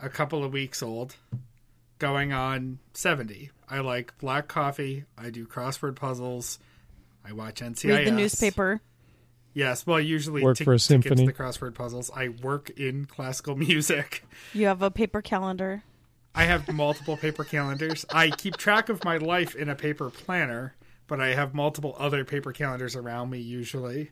[0.00, 1.16] a couple of weeks old,
[1.98, 3.50] going on 70.
[3.68, 5.04] I like black coffee.
[5.16, 6.58] I do crossword puzzles.
[7.24, 7.84] I watch NCIS.
[7.88, 8.80] Read the newspaper.
[9.54, 11.26] Yes, well, usually Work to, for a to get to symphony.
[11.26, 12.10] the crossword puzzles.
[12.14, 14.24] I work in classical music.
[14.54, 15.82] You have a paper calendar.
[16.34, 18.06] I have multiple paper calendars.
[18.10, 20.74] I keep track of my life in a paper planner,
[21.06, 24.10] but I have multiple other paper calendars around me usually.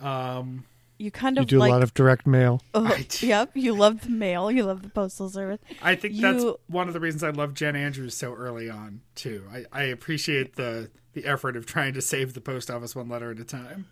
[0.00, 0.64] Um,
[0.98, 1.70] You kind You of do like.
[1.70, 2.62] a lot of direct mail.
[2.74, 3.26] I do.
[3.26, 3.50] yep.
[3.54, 4.50] You love the mail.
[4.50, 5.60] You love the postal service.
[5.82, 9.44] I think that's one of the reasons I love Jen Andrews so early on too.
[9.52, 13.30] I, I appreciate the the effort of trying to save the post office one letter
[13.30, 13.86] at a time.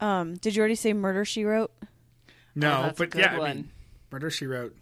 [0.00, 1.72] Um, did you already say Murder She Wrote?
[2.54, 3.70] No, Oh, but good yeah, I mean,
[4.10, 4.76] Murder She Wrote.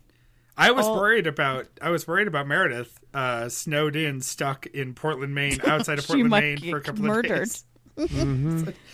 [0.60, 0.94] I was Oh.
[0.96, 5.98] worried about I was worried about Meredith uh, snowed in, stuck in Portland, Maine, outside
[5.98, 7.48] of Portland, might Maine get for a couple murdered.
[7.96, 8.74] of days.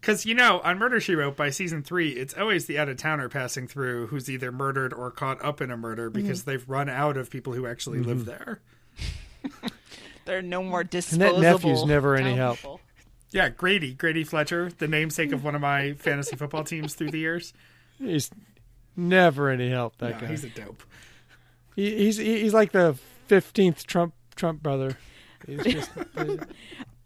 [0.00, 2.96] Because you know, on Murder She Wrote by season three, it's always the out of
[2.96, 6.50] towner passing through who's either murdered or caught up in a murder because Mm-hmm.
[6.50, 8.60] they've run out of people who actually live there.
[10.26, 11.40] There are no more And disposable.
[11.40, 12.56] that nephew's never any help.
[12.58, 12.80] people.
[13.30, 17.18] Yeah, Grady, Grady Fletcher, the namesake of one of my fantasy football teams through the
[17.20, 17.52] years.
[17.98, 18.30] He's
[18.96, 19.98] never any help.
[19.98, 20.26] That No, guy.
[20.26, 20.82] he's a dope.
[21.76, 22.98] He, he's he's like the
[23.28, 24.96] fifteenth Trump Trump brother.
[25.46, 25.90] He's just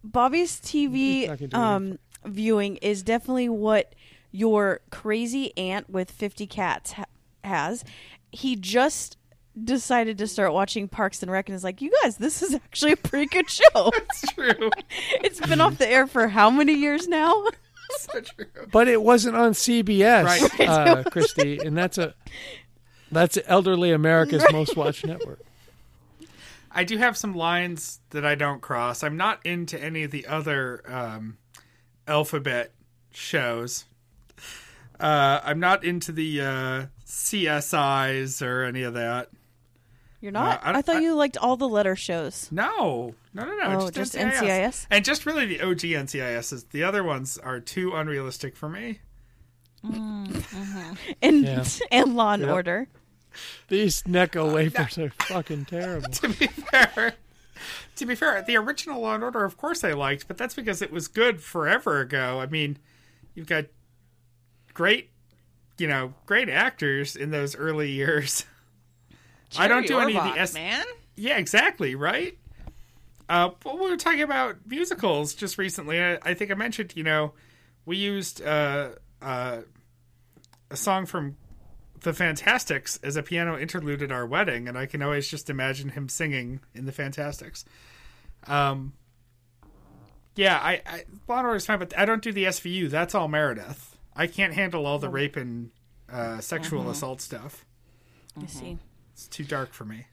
[0.03, 3.95] Bobby's TV not gonna do um, viewing is definitely what
[4.33, 7.05] your crazy aunt with 50 cats ha-
[7.45, 7.85] has.
[8.31, 9.17] He just
[9.63, 12.93] decided to start watching Parks and Rec and is like, you guys, this is actually
[12.93, 13.63] a pretty good show.
[13.75, 14.71] It's true.
[15.23, 17.45] it's been off the air for how many years now?
[17.99, 18.47] so true.
[18.71, 20.61] but it wasn't on CBS, Right.
[20.69, 22.15] uh, Christy, and that's a
[23.11, 25.41] that's elderly America's most watched network.
[26.73, 29.03] I do have some lines that I don't cross.
[29.03, 31.37] I'm not into any of the other um,
[32.07, 32.73] alphabet
[33.13, 33.87] shows.
[35.01, 39.31] Uh, I'm not into the uh, CSIs or any of that.
[40.21, 40.59] You're not?
[40.63, 42.47] Uh, I- I, thought I- you liked all the letter shows.
[42.53, 43.81] No, no, no, no.
[43.81, 44.87] Oh, just NCIS?
[44.91, 46.69] and just really the OG NCISs.
[46.71, 49.01] The other ones are too unrealistic for me.
[51.23, 51.65] And Yeah.
[51.91, 52.51] and Law and Yep.
[52.53, 52.89] Order.
[53.69, 56.09] These Necco wafers are fucking terrible.
[56.13, 57.15] to be fair,
[57.97, 60.83] to be fair, the original Law and Order, of course, I liked, but that's because
[60.83, 62.41] it was good forever ago.
[62.41, 62.79] I mean,
[63.35, 63.67] you've got
[64.75, 65.11] great,
[65.79, 68.45] you know, great actors in those early years.
[69.59, 70.85] I don't do Jerry any of the S- man.
[71.17, 72.37] Yeah, exactly, right?
[73.29, 76.03] Uh, but we were talking about musicals just recently.
[76.03, 77.33] I, I think I mentioned, you know,
[77.85, 78.91] we used uh,
[79.23, 79.59] uh,
[80.71, 81.37] a song from
[82.01, 85.91] the Fantasticks as a piano interlude at our wedding, and I can always just imagine
[85.91, 87.65] him singing in the Fantasticks.
[88.47, 88.95] Um,
[90.37, 92.89] yeah, I, I Law and Order is fine, but I don't do the SVU.
[92.89, 93.97] That's all Meredith.
[94.17, 95.71] I can't handle all the rape and
[96.11, 97.65] uh, sexual assault stuff.
[98.41, 98.79] I see.
[99.13, 100.07] It's too dark for me.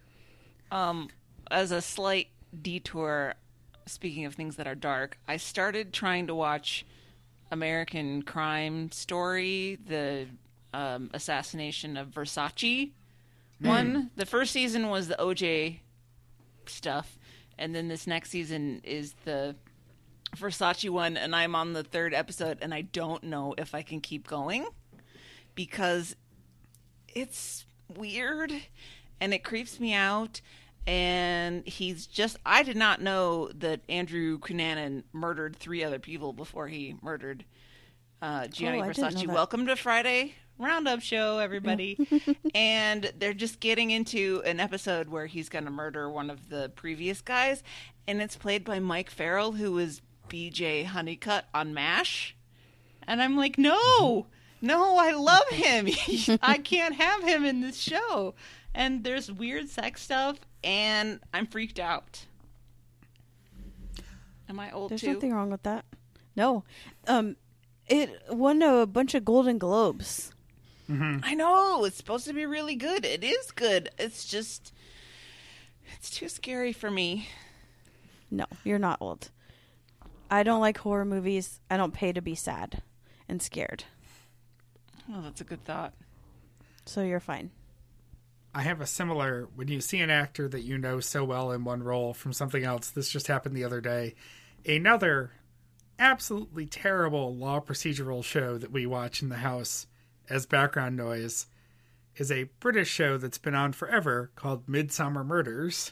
[0.72, 1.10] Um,
[1.50, 2.28] as a slight
[2.62, 3.36] detour,
[3.86, 6.86] speaking of things that are dark, I started trying to watch
[7.52, 10.28] American Crime Story, the
[10.78, 12.92] um, assassination of Versace
[13.60, 14.12] one.
[14.16, 15.80] The first season was the OJ
[16.68, 17.18] stuff,
[17.58, 19.56] and then this next season is the
[20.36, 24.02] Versace one, and I'm on the third episode, and I don't know if I can
[24.02, 24.68] keep going
[25.56, 26.16] because
[27.08, 27.66] it's
[27.96, 28.54] weird
[29.20, 30.42] and it creeps me out.
[30.86, 36.68] And he's just, I did not know that Andrew Cunanan murdered three other people before
[36.68, 37.44] he murdered
[38.22, 39.28] uh, Gianni Oh, I didn't know Versace.
[39.34, 41.98] Welcome to Friday Roundup Show, everybody.
[42.56, 46.70] and they're just getting into an episode where he's going to murder one of the
[46.76, 47.64] previous guys.
[48.08, 52.36] And it's played by Mike Farrell, who was BJ Honeycutt on MASH.
[53.08, 54.28] And I'm like, no,
[54.62, 55.88] no, I love him.
[56.42, 58.34] I can't have him in this show.
[58.74, 62.26] And there's weird sex stuff, and I'm freaked out.
[64.50, 65.14] Am I old There's too?
[65.14, 65.86] nothing wrong with that.
[66.36, 66.64] No.
[67.08, 67.36] Um
[67.88, 70.32] it won a bunch of Golden Globes.
[70.90, 71.20] Mm-hmm.
[71.24, 73.06] I know it's supposed to be really good.
[73.06, 73.90] It is good.
[73.98, 74.74] It's just,
[75.98, 77.28] it's too scary for me.
[78.32, 79.30] No, you're not old.
[80.30, 81.60] I don't like horror movies.
[81.70, 82.82] I don't pay to be sad
[83.28, 83.84] and scared.
[85.12, 85.94] Oh, that's a good thought.
[86.86, 87.52] So you're fine.
[88.54, 91.64] I have a similar when you see an actor that you know so well in
[91.64, 92.90] one role from something else.
[92.90, 94.16] This just happened the other day.
[94.66, 95.32] Another
[96.00, 99.86] absolutely terrible law procedural show that we watch in the house
[100.30, 101.48] as background noise
[102.16, 105.92] is a British show that's been on forever called Midsomer Murders,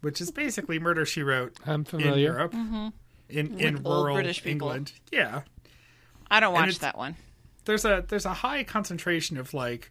[0.00, 2.32] which is basically Murder She Wrote I'm in familiar.
[2.32, 2.92] Europe, in
[3.28, 4.68] in With old rural British people.
[4.68, 4.92] England.
[5.12, 5.42] Yeah,
[6.30, 7.16] I don't watch that one.
[7.66, 9.90] there's a there's a high concentration of like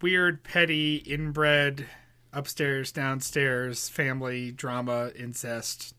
[0.00, 1.86] weird, petty, inbred,
[2.32, 5.94] upstairs, downstairs, family drama, incest.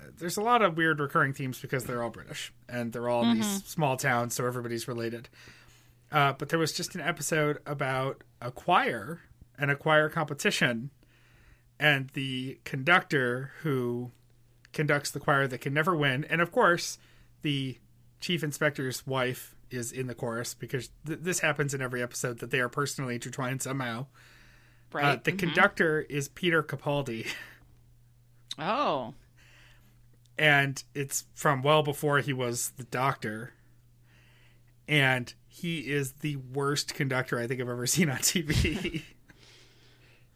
[0.00, 3.22] Uh, There's a lot of weird recurring themes because they're all British and they're all
[3.22, 5.28] in these small towns, so everybody's related.
[6.10, 9.20] Uh, but there was just an episode about a choir
[9.58, 10.90] and a choir competition,
[11.78, 14.10] and the conductor who
[14.72, 16.98] conducts the choir that can never win, and of course,
[17.42, 17.78] the
[18.20, 22.50] chief inspector's wife is in the chorus because th- this happens in every episode that
[22.50, 24.06] they are personally intertwined somehow.
[24.92, 25.04] Right.
[25.04, 27.26] Uh, the conductor is Peter Capaldi,
[28.58, 29.14] oh.
[30.40, 33.52] And it's from well before he was the doctor.
[34.88, 39.02] And he is the worst conductor I think I've ever seen on TV.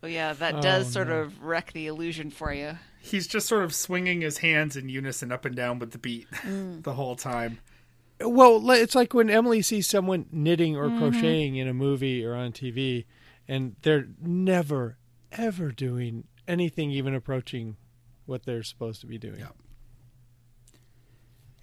[0.03, 1.21] Well, yeah, that does Oh, sort no.
[1.21, 2.79] of wreck the illusion for you.
[3.01, 6.31] He's just sort of swinging his hands in unison up and down with the beat
[6.33, 6.83] Mm.
[6.83, 7.59] the whole time.
[8.21, 12.53] Well, it's like when Emily sees someone knitting or crocheting in a movie or on
[12.53, 13.07] TV,
[13.49, 14.99] and they're never,
[15.33, 17.77] ever doing anything even approaching
[18.27, 19.41] what they're supposed to be doing.
[19.41, 19.49] Yeah.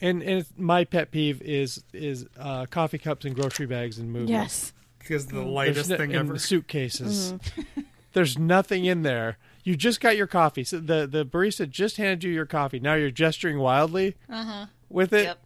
[0.01, 4.29] And and my pet peeve is is uh, coffee cups and grocery bags in movies.
[4.31, 4.73] Yes.
[4.99, 6.37] Because the lightest no- thing in ever.
[6.39, 7.33] suitcases.
[8.13, 9.37] There's nothing in there.
[9.63, 10.63] You just got your coffee.
[10.63, 12.79] So the the barista just handed you your coffee.
[12.79, 14.65] Now you're gesturing wildly Uh-huh.
[14.89, 15.25] with it.
[15.25, 15.39] Yep.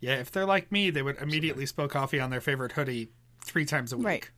[0.00, 3.08] Yeah, if they're like me, they would immediately spill coffee on their favorite hoodie
[3.44, 4.06] three times a week.
[4.06, 4.30] Right.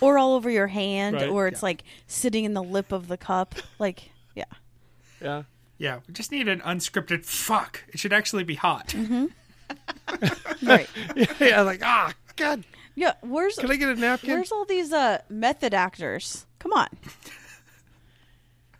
[0.00, 1.28] Or all over your hand, Right.
[1.28, 3.54] or it's like sitting in the lip of the cup.
[3.78, 4.44] Like, yeah.
[5.20, 5.42] Yeah.
[5.80, 7.84] Yeah, we just need an unscripted fuck.
[7.88, 8.88] It should actually be hot.
[8.88, 9.26] Mm-hmm.
[10.68, 10.88] Right.
[11.40, 11.62] yeah.
[11.62, 12.64] Like ah, God.
[12.94, 13.14] Yeah.
[13.22, 14.30] Where's Can I get a napkin?
[14.30, 16.44] where's all these uh method actors?
[16.58, 16.88] Come on.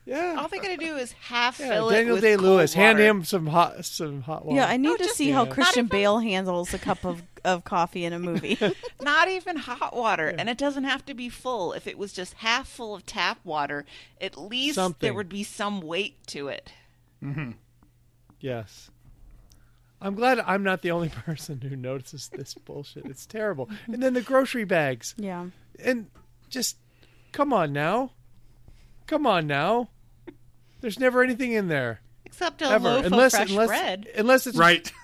[0.04, 0.36] yeah.
[0.38, 2.98] All they gotta do is half Yeah, fill it Daniel with Day Lewis, cold hand
[2.98, 4.56] him some hot some hot water.
[4.60, 7.22] Yeah, I need No, to just- see how Christian even- Bale handles a cup of,
[7.44, 8.58] of coffee in a movie.
[9.00, 11.72] Not even hot water, and it doesn't have to be full.
[11.72, 13.84] If it was just half full of tap water,
[14.20, 15.06] at least Something.
[15.06, 16.72] there would be some weight to it.
[17.22, 17.52] Mm-hmm.
[18.40, 18.90] Yes.
[20.00, 23.04] I'm glad I'm not the only person who notices this bullshit.
[23.06, 23.68] It's terrible.
[23.86, 25.14] And then the grocery bags.
[25.18, 25.46] yeah.
[25.82, 26.06] And
[26.48, 26.76] just
[27.32, 28.12] come on now.
[29.06, 29.88] Come on now.
[30.80, 32.00] There's never anything in there.
[32.24, 32.84] Except a Ever.
[32.84, 34.08] loaf unless of fresh unless bread.
[34.16, 34.90] unless it's right.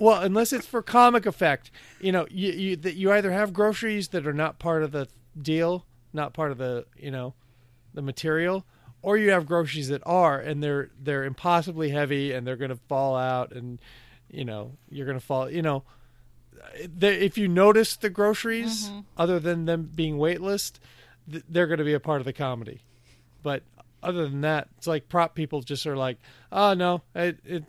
[0.00, 4.08] Well, unless it's for comic effect, you know, you you that you either have groceries
[4.10, 7.34] that are not part of the deal, not part of the you know,
[7.94, 8.64] the material,
[9.02, 12.80] or you have groceries that are, and they're they're impossibly heavy, and they're going to
[12.88, 13.78] fall out, and
[14.30, 15.50] you know, you're going to fall.
[15.50, 15.84] You know,
[16.74, 19.00] if you notice the groceries, mm-hmm.
[19.16, 20.72] other than them being weightless,
[21.26, 22.82] they're going to be a part of the comedy.
[23.42, 23.62] But
[24.02, 26.18] other than that, it's like prop people just are like,
[26.52, 27.64] oh no, it, it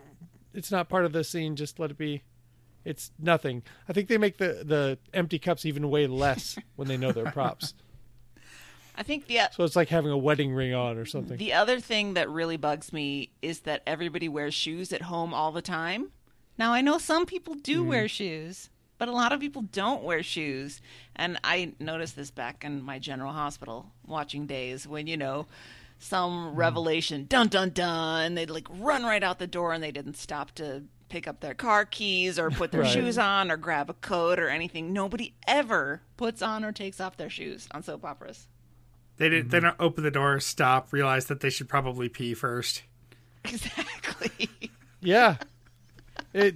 [0.53, 1.55] it's not part of the scene.
[1.55, 2.23] Just let it be.
[2.85, 3.63] It's nothing.
[3.87, 7.31] I think they make the the empty cups even weigh less when they know they're
[7.31, 7.73] props.
[8.99, 11.37] I think the So it's like having a wedding ring on or something.
[11.37, 15.51] the other thing that really bugs me is that everybody wears shoes at home all
[15.53, 16.11] the time.
[16.57, 17.87] Now I know some people do Mm.
[17.87, 18.69] wear shoes.
[18.97, 20.81] But a lot of people don't wear shoes.
[21.15, 25.47] And I noticed this back in my general hospital watching days when, you know,
[25.99, 30.17] some revelation, dun dun dun, they'd like run right out the door and they didn't
[30.17, 32.91] stop to pick up their car keys or put their Right.
[32.91, 34.91] shoes on or grab a coat or anything.
[34.91, 36.01] Nobody ever.
[36.17, 37.69] Puts on or takes off their shoes.
[37.71, 38.49] On soap operas.
[39.19, 39.49] They didn't.
[39.49, 39.67] They mm-hmm.
[39.67, 42.83] don't open the door, stop, realize that they should probably pee first.
[43.45, 44.49] Exactly.
[45.01, 45.37] Yeah.
[46.33, 46.55] It.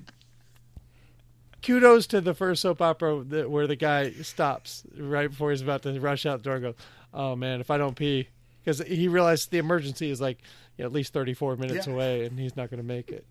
[1.61, 5.83] Kudos to the first soap opera that, where the guy stops right before he's about
[5.83, 6.75] to rush out the door and go,
[7.13, 8.27] "Oh man, if I don't pee,"
[8.63, 10.39] because he realized the emergency is like
[10.77, 11.93] you know, at least thirty four minutes Yeah.
[11.93, 13.25] away and he's not going to make it.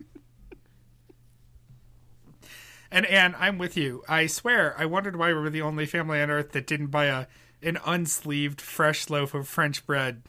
[2.90, 4.02] And Anne, I'm with you.
[4.08, 7.06] I swear, I wondered why we were the only family on Earth that didn't buy
[7.06, 7.26] a
[7.62, 10.22] an unsleeved fresh loaf of French bread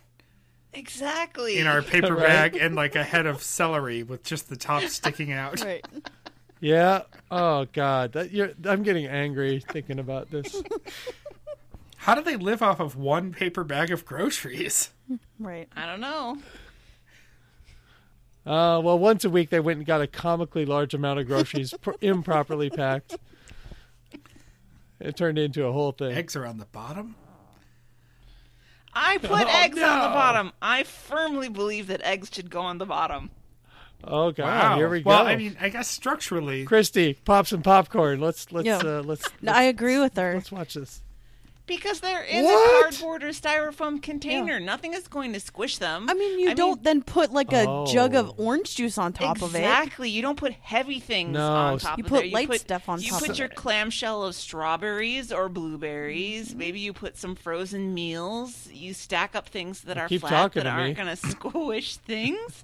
[0.73, 1.57] exactly.
[1.57, 2.27] in our paper Right.
[2.27, 5.63] bag and like a head of celery with just the top sticking out.
[5.63, 5.86] Right.
[6.59, 7.03] Yeah.
[7.29, 10.61] Oh God, that you're, I'm getting angry thinking about this.
[11.97, 14.89] How do they live off of one paper bag of groceries?
[15.39, 15.67] Right.
[15.75, 16.38] I don't know.
[18.45, 21.73] Uh, well, once a week they went and got a comically large amount of groceries
[21.79, 23.15] pr- improperly packed.
[24.99, 26.13] It turned into a whole thing.
[26.13, 27.15] Eggs are on the bottom.
[28.95, 30.51] I put Oh, eggs on the bottom.
[30.61, 33.31] I firmly believe that eggs should go on the bottom.
[34.03, 34.75] Oh God, Wow.
[34.75, 35.09] here we go.
[35.09, 38.19] Well, I mean, I guess structurally, Christy, pop some popcorn.
[38.19, 38.79] Let's let's Yeah.
[38.79, 40.33] uh, let's No, I agree with her.
[40.33, 41.03] let's watch this.
[41.66, 42.53] Because they're in What?
[42.53, 44.59] a cardboard or styrofoam container.
[44.59, 46.07] Nothing is going to squish them.
[46.09, 48.43] I mean, you don't then put like a jug of Oh.
[48.43, 49.59] orange juice on top of it.
[49.59, 50.09] Exactly.
[50.09, 52.32] You don't put heavy things No, on s- top You of put there.
[52.32, 53.55] light stuff on you top You put your it.
[53.55, 56.53] clamshell of strawberries or blueberries.
[56.53, 58.68] Maybe you put some frozen meals.
[58.70, 62.64] You stack up things that are flat that aren't going to squish things.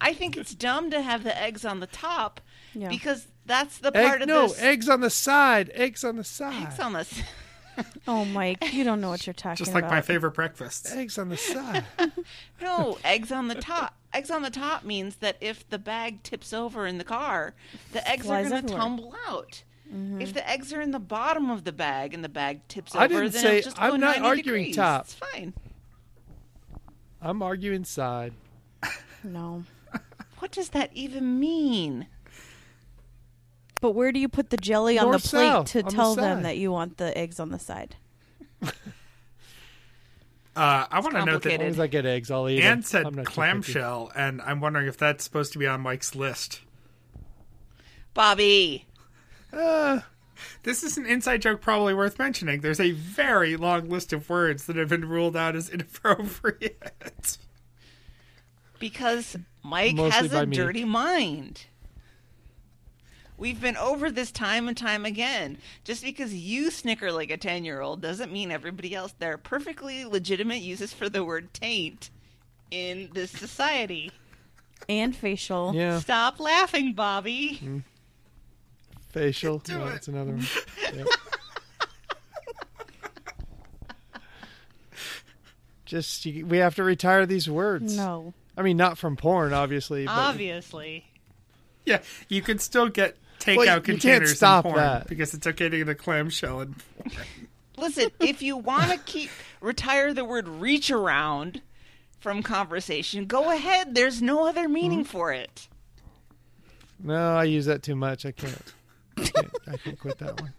[0.00, 2.40] I think it's dumb to have the eggs on the top
[2.74, 2.88] Yeah.
[2.88, 4.58] because that's the part Egg, of no, this.
[4.60, 5.70] eggs on the side.
[5.74, 6.62] Eggs on the side.
[6.66, 7.22] eggs on the s-
[8.08, 9.58] Oh, Mike, you don't know what you're talking about.
[9.58, 9.92] Just like about.
[9.94, 10.88] my favorite breakfast.
[10.92, 11.84] Eggs on the side.
[12.60, 13.94] No, eggs on the top.
[14.12, 17.54] Eggs on the top means that if the bag tips over in the car,
[17.92, 19.62] the eggs Flies are going to tumble out.
[19.88, 20.20] Mm-hmm.
[20.20, 23.04] If the eggs are in the bottom of the bag and the bag tips I
[23.06, 24.76] over, didn't then say- it'll just I'm not arguing degrees.
[24.76, 25.04] top.
[25.04, 25.54] It's fine.
[27.22, 28.32] I'm arguing side.
[29.24, 29.64] No.
[30.38, 32.06] What does that even mean?
[33.80, 35.90] But where do you put the jelly on North, the plate south, to on the
[35.90, 36.44] tell them side.
[36.44, 37.96] that you want the eggs on the side?
[40.56, 42.78] Uh, I want to note As that long as I get eggs, I'll eat Anne
[42.78, 42.82] them.
[42.82, 43.34] said I'm not too picky.
[43.34, 46.60] clamshell, and I'm wondering if that's supposed to be on Mike's list.
[48.14, 48.86] Bobby.
[49.52, 50.00] Uh,
[50.64, 52.60] This is an inside joke probably worth mentioning.
[52.62, 57.38] There's a very long list of words that have been ruled out as inappropriate.
[58.80, 60.56] Because Mike Mostly has by a me.
[60.56, 61.66] dirty mind.
[63.40, 65.56] We've been over this time and time again.
[65.82, 69.14] Just because you snicker like a 10 year old doesn't mean everybody else.
[69.18, 72.10] There are perfectly legitimate uses for the word taint
[72.70, 74.12] in this society.
[74.90, 75.74] And facial.
[75.74, 77.58] yeah, Stop laughing, Bobby.
[77.64, 77.82] Mm.
[79.08, 79.58] facial.
[79.60, 79.90] Do yeah, it.
[79.90, 80.46] that's another one.
[80.94, 81.06] Yep.
[85.86, 87.96] Just you, we have to retire these words.
[87.96, 88.34] No.
[88.54, 90.04] I mean not from porn, obviously.
[90.04, 91.06] But Obviously.
[91.86, 95.08] Yeah, you can still get takeout Well, you can't containers stop in porn that.
[95.08, 96.74] because it's okay to get a clamshell and
[97.76, 99.30] Listen, if you want to keep
[99.60, 101.62] retire the word reach around
[102.18, 103.94] from conversation, go ahead.
[103.94, 105.08] There's no other meaning mm-hmm.
[105.08, 105.66] for it.
[107.02, 108.26] no, I use that too much.
[108.26, 108.74] I can't.
[109.16, 110.52] I can't, I can't quit that one.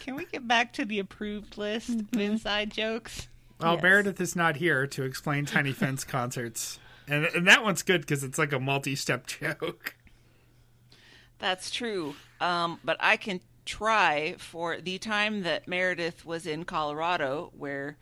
[0.00, 2.20] Can we get back to the approved list of mm-hmm.
[2.20, 3.28] inside jokes?
[3.60, 3.82] Well, Yes.
[3.82, 6.78] Meredith is not here to explain Tiny Fence concerts.
[7.08, 9.94] And, and that one's good because it's like a multi step joke.
[11.38, 12.14] That's true.
[12.40, 17.96] Um, but I can try for the time that Meredith was in Colorado, where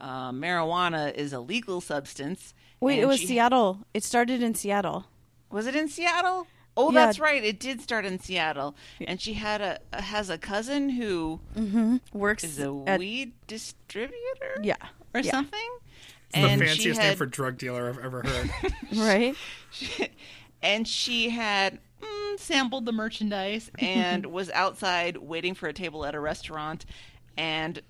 [0.00, 2.54] uh, marijuana is a legal substance.
[2.80, 3.80] Wait, it was she- Seattle.
[3.92, 5.06] It started in Seattle.
[5.50, 6.46] Was it in Seattle?
[6.76, 7.06] Oh, Yeah.
[7.06, 7.42] that's right.
[7.44, 8.76] It did start in Seattle,
[9.06, 11.40] and she had a has a cousin who
[12.12, 14.76] Works is a at weed distributor yeah,
[15.12, 15.32] or yeah.
[15.32, 15.68] something.
[16.32, 18.50] It's and the she fanciest had, name for drug dealer I've ever heard.
[18.96, 19.36] right.
[20.62, 23.70] and she had Mm, sampled the merchandise.
[23.78, 26.86] and was outside waiting for a table at a restaurant
[27.36, 27.82] and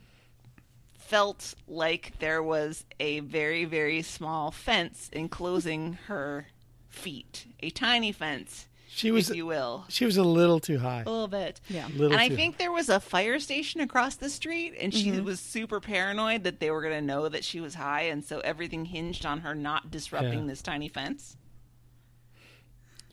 [0.95, 6.47] felt like there was a very very small fence enclosing her
[6.89, 8.67] feet a tiny fence
[9.01, 11.03] She was if you will she was a little too high.
[11.07, 11.61] A little bit.
[11.69, 11.87] Yeah.
[11.89, 15.11] Little and I too think there was a fire station across the street, and she
[15.11, 15.25] Mm-hmm.
[15.25, 18.41] was super paranoid that they were going to know that she was high, and so
[18.41, 20.47] everything hinged on her not disrupting Yeah.
[20.47, 21.37] this tiny fence.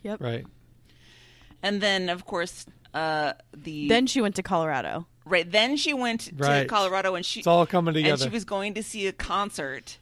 [0.03, 0.21] Yep.
[0.21, 0.45] Right.
[1.63, 5.07] And then, of course, uh, the Then she went to Colorado.
[5.25, 8.13] right then she went to Colorado, and she It's all coming together.
[8.13, 9.97] and she was going to see a concert,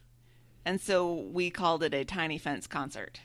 [0.66, 3.22] and so we called it a tiny fence concert,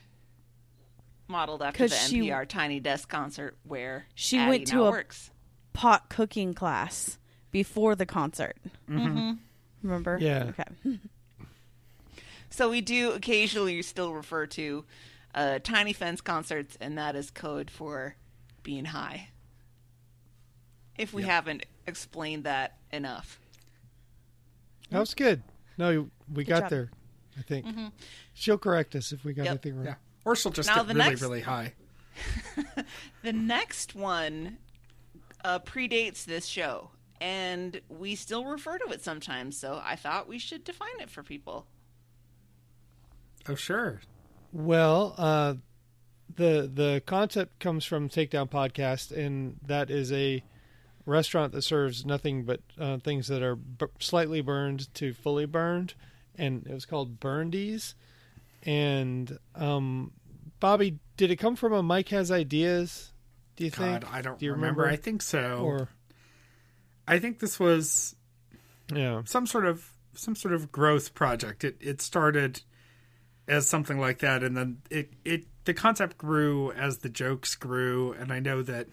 [1.30, 4.84] modeled after the 'Cause she- NPR Tiny Desk concert, where She Addie went to now
[4.86, 5.30] a- works.
[5.72, 7.18] Pot cooking class
[7.50, 8.56] before the concert.
[8.88, 9.32] Mm-hmm.
[9.82, 10.18] Remember?
[10.20, 10.52] Yeah.
[10.58, 10.98] Okay.
[12.52, 14.84] So we do occasionally still refer to
[15.36, 18.16] uh, tiny fence concerts, and that is code for
[18.64, 19.28] being high.
[20.98, 23.38] If we haven't explained that enough.
[24.90, 25.44] That was good.
[25.78, 26.70] No, we got job.
[26.70, 26.90] there.
[27.38, 27.66] I think
[28.34, 29.50] she'll correct us if we got Yep.
[29.52, 29.86] anything wrong.
[29.86, 29.94] Yeah.
[30.30, 31.72] Or she'll just Now get the really, next- really high.
[33.22, 34.58] The next one
[35.44, 36.90] uh, predates this show,
[37.20, 39.56] and we still refer to it sometimes.
[39.56, 41.66] So I thought we should define it for people.
[43.48, 44.00] Oh, sure.
[44.52, 45.54] Well, uh,
[46.34, 50.42] the the concept comes from Takedown Podcast, and that is a
[51.06, 55.94] restaurant that serves nothing but uh, things that are b- slightly burned to fully burned,
[56.36, 57.94] and it was called Burnedy's.
[58.62, 60.12] And um,
[60.60, 63.12] Bobby, did it come from a Mike has ideas?
[63.56, 64.12] Do you God, think?
[64.12, 64.82] I don't Do you remember.
[64.82, 64.92] remember?
[64.92, 65.62] I think so.
[65.64, 65.88] Or
[67.08, 68.14] I think this was
[68.94, 71.64] yeah, some sort of some sort of growth project.
[71.64, 72.62] It it started
[73.48, 78.12] as something like that, and then it it the concept grew as the jokes grew.
[78.12, 78.88] And I know that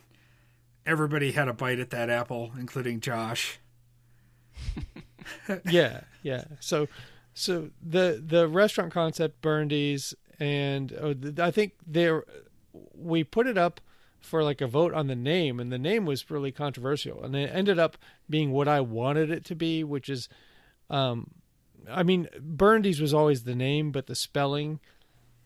[0.86, 3.60] everybody had a bite at that apple, including Josh.
[5.70, 6.46] yeah, yeah.
[6.60, 6.88] So,
[7.34, 12.24] so the the restaurant concept Burnedy's, and uh, I think there
[12.94, 13.82] we put it up
[14.20, 17.50] for like a vote on the name, and the name was really controversial, and it
[17.54, 17.98] ended up
[18.30, 20.28] being what I wanted it to be, which is,
[20.90, 21.32] um,
[21.90, 24.80] I mean, Burnedy's was always the name, but the spelling,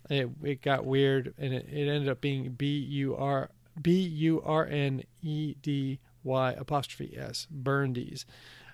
[0.10, 3.50] it it got weird, and it, it ended up being B U R
[3.80, 8.26] B U R N E D Y apostrophe S Burnedy's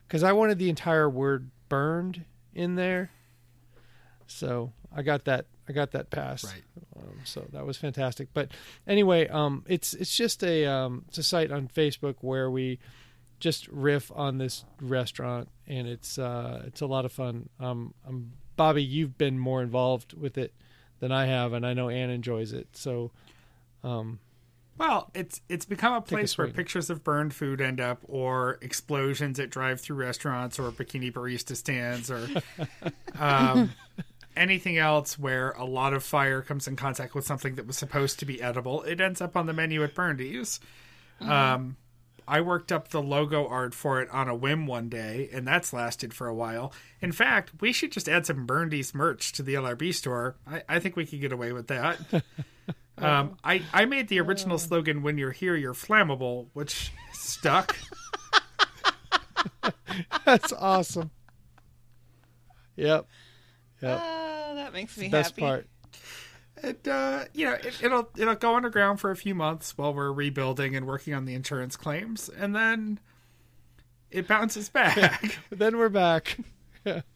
[0.07, 3.11] because I wanted the entire word burned in there.
[4.25, 5.45] So I got that.
[5.69, 6.45] I got that passed.
[6.45, 6.63] Right.
[6.97, 8.29] Um, so that was fantastic.
[8.33, 8.49] But
[8.87, 12.79] anyway, um, it's it's just a um, it's a site on Facebook where we
[13.39, 17.49] just riff on this restaurant, and it's uh, it's a lot of fun.
[17.59, 20.53] Um, um, Bobby, you've been more involved with it
[20.99, 22.69] than I have, and I know Anne enjoys it.
[22.75, 23.11] So,
[23.83, 24.19] um,
[24.79, 28.57] Well, it's it's become a a place where pictures of burned food end up, or
[28.61, 32.27] explosions at drive-through restaurants, or bikini barista stands, or
[33.19, 33.73] um,
[34.37, 38.19] anything else where a lot of fire comes in contact with something that was supposed
[38.19, 38.83] to be edible.
[38.83, 40.59] It ends up on the menu at Burnedy's.
[41.19, 41.77] Um,
[42.27, 45.71] I worked up the logo art for it on a whim one day, and that's
[45.71, 46.73] lasted for a while.
[47.01, 50.35] In fact, we should just add some Burnedy's merch to the LRB store.
[50.45, 51.99] I, I think we could get away with that.
[52.99, 57.75] Um, I, I made the original slogan "When you're here, you're flammable," which stuck.
[60.25, 61.11] that's awesome.
[62.75, 63.07] Yep.
[63.81, 64.01] Yep.
[64.03, 65.41] Oh, that makes me Best happy.
[65.41, 65.67] part.
[66.63, 70.11] And uh, you know, it, it'll it'll go underground for a few months while we're
[70.11, 72.99] rebuilding and working on the insurance claims, and then
[74.09, 75.37] it bounces back.
[75.51, 76.37] Then we're back.
[76.85, 77.01] Yeah.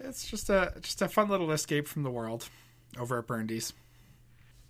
[0.00, 2.48] it's just a just a fun little escape from the world
[2.98, 3.72] over at Burnedy's.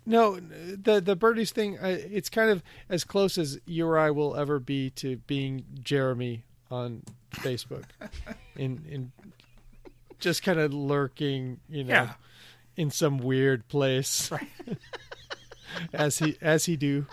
[0.05, 1.77] No, the the birdies thing.
[1.77, 5.65] uh, It's kind of as close as you or I will ever be to being
[5.81, 7.03] Jeremy on
[7.35, 7.85] Facebook,
[8.55, 9.11] in in
[10.19, 12.13] just kind of lurking, you know, Yeah.
[12.77, 14.47] in some weird place, Right.
[15.93, 17.05] as he as he do.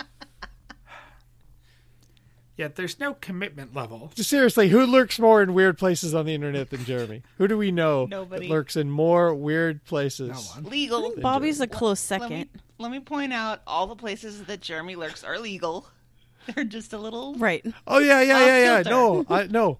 [2.56, 4.12] Yet there's no commitment level.
[4.16, 7.22] Seriously, who lurks more in weird places on the internet than Jeremy?
[7.38, 8.48] Who do we know Nobody.
[8.48, 10.28] that lurks in more weird places?
[10.28, 10.64] No one.
[10.64, 11.14] Legal.
[11.16, 12.36] Bobby's a close Let second.
[12.36, 15.86] me, let me point out all the places that Jeremy lurks are legal.
[16.54, 17.34] They're just a little.
[17.36, 17.64] Right.
[17.86, 18.82] Oh yeah, yeah, Off yeah, yeah.
[18.82, 19.78] No, I no,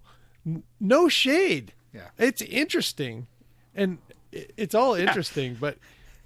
[0.80, 1.74] no shade.
[1.92, 2.08] Yeah.
[2.18, 3.26] It's interesting,
[3.74, 3.98] and
[4.32, 5.76] it's all interesting, but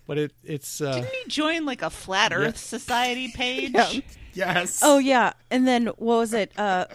[0.07, 3.73] but it it's uh, Didn't he join like a flat Earth Society page?
[3.74, 3.93] Yeah.
[4.35, 4.81] Yes.
[4.82, 6.53] Oh yeah, and then what was it?
[6.59, 6.86] Uh,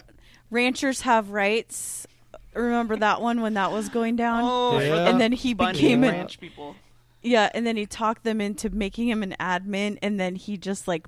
[0.50, 2.06] ranchers have rights.
[2.54, 4.42] Remember that one when that was going down?
[4.44, 5.08] Oh, Yeah.
[5.08, 6.74] And then he bunch became of an ranch people.
[7.22, 10.86] yeah, and then he talked them into making him an admin, and then he just
[10.88, 11.06] like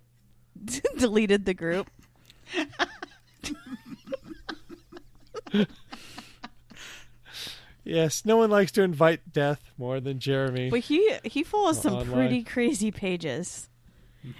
[0.96, 1.90] deleted the group.
[7.84, 8.24] yes.
[8.24, 10.70] No one likes to invite death more than Jeremy.
[10.70, 12.12] But he he follows some Online.
[12.14, 13.68] pretty crazy pages,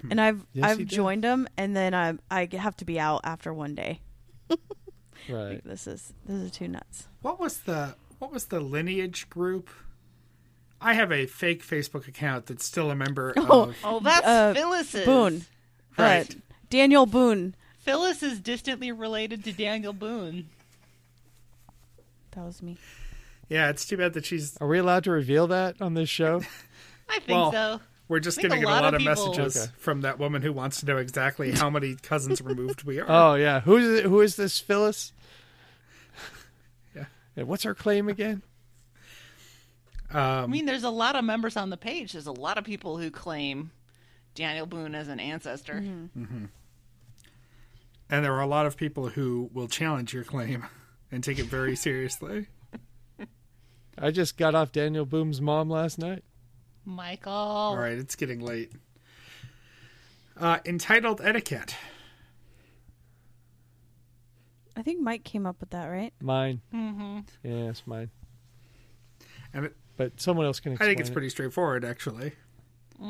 [0.09, 3.53] and I've Yes, I've joined them, and then I I have to be out after
[3.53, 4.01] one day.
[4.49, 4.57] right.
[5.29, 7.07] Like, this is this is too nuts.
[7.21, 9.69] What was the what was the lineage group?
[10.85, 13.63] I have a fake Facebook account that's still a member Oh.
[13.69, 13.77] of.
[13.83, 15.05] Oh, that's Uh, Phyllis's.
[15.05, 15.45] Boone,
[15.97, 16.29] Right.
[16.29, 16.39] Uh,
[16.69, 17.55] Daniel Boone.
[17.77, 20.49] Phyllis is distantly related to Daniel Boone.
[22.31, 22.77] That was me.
[23.49, 24.57] Yeah, it's too bad that she's.
[24.57, 26.41] Are we allowed to reveal that on this show?
[27.09, 27.81] I think Well, so.
[28.07, 29.71] We're just I think getting a a lot lot of of people- messages Okay.
[29.77, 33.05] from that woman who wants to know exactly how many cousins removed we are.
[33.07, 33.61] Oh yeah.
[33.61, 35.13] Who's it- who is this Phyllis?
[36.95, 37.05] Yeah.
[37.35, 38.41] And what's her claim again?
[40.11, 41.93] I Um, mean, there's a lot of members on the page.
[41.93, 42.11] Page.
[42.13, 43.71] There's a lot of people who claim
[44.35, 45.75] Daniel Boone as an ancestor.
[45.75, 46.45] Mm-hmm.
[48.09, 50.65] and there are a lot of people who will challenge your claim
[51.11, 52.47] and take it very seriously.
[53.97, 56.23] I just got off Daniel Boone's mom last night.
[56.85, 57.31] Michael.
[57.31, 58.71] All right, it's getting late.
[60.37, 61.75] Uh, entitled etiquette.
[64.75, 66.11] I think Mike came up with that, right?
[66.21, 66.61] Mine.
[66.73, 67.19] Mm-hmm.
[67.43, 68.09] Yeah, it's mine.
[69.53, 71.13] And it, But someone else can I think it's it.
[71.13, 72.33] pretty straightforward, actually.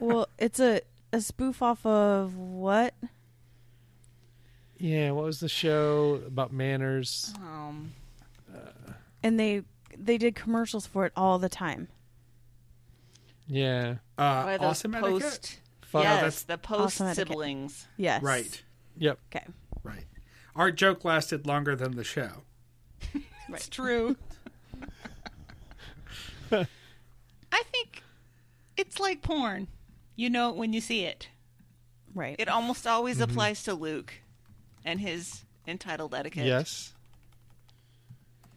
[0.00, 0.80] well, it's a
[1.12, 2.94] a spoof off of what?
[4.78, 7.32] Yeah, what was the show about manners?
[7.36, 7.92] Um,
[9.26, 9.62] And they
[9.98, 11.88] they did commercials for it all the time.
[13.48, 13.96] Yeah.
[14.16, 15.20] Uh, by those awesome etiquette.
[15.22, 15.60] post.
[15.82, 16.02] Fuck.
[16.04, 17.28] yes, that's- the post Awesome etiquette.
[17.28, 17.86] siblings.
[17.96, 18.22] Yes.
[18.22, 18.62] Right,
[18.98, 19.18] Yep.
[19.34, 19.44] Okay.
[19.82, 20.04] right.
[20.54, 22.42] Our joke lasted longer than the show.
[23.48, 24.16] It's true.
[26.52, 28.02] I think
[28.76, 29.68] it's like porn.
[30.14, 31.28] You know it when you see it.
[32.14, 32.36] Right.
[32.38, 34.14] It almost always applies to Luke
[34.84, 36.46] and his entitled etiquette.
[36.46, 36.92] Yes.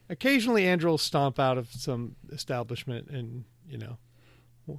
[0.10, 3.98] Occasionally, Andrew will stomp out of some establishment, and you know,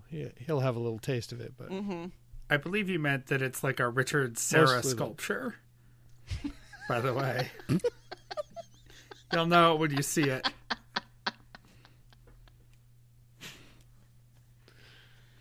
[0.08, 1.54] he- he'll have a little taste of it.
[1.56, 2.06] But mm-hmm.
[2.48, 5.56] I believe you meant that it's like a Richard Serra sculpture.
[6.88, 7.48] By the way,
[9.32, 10.48] you'll know it when you see it.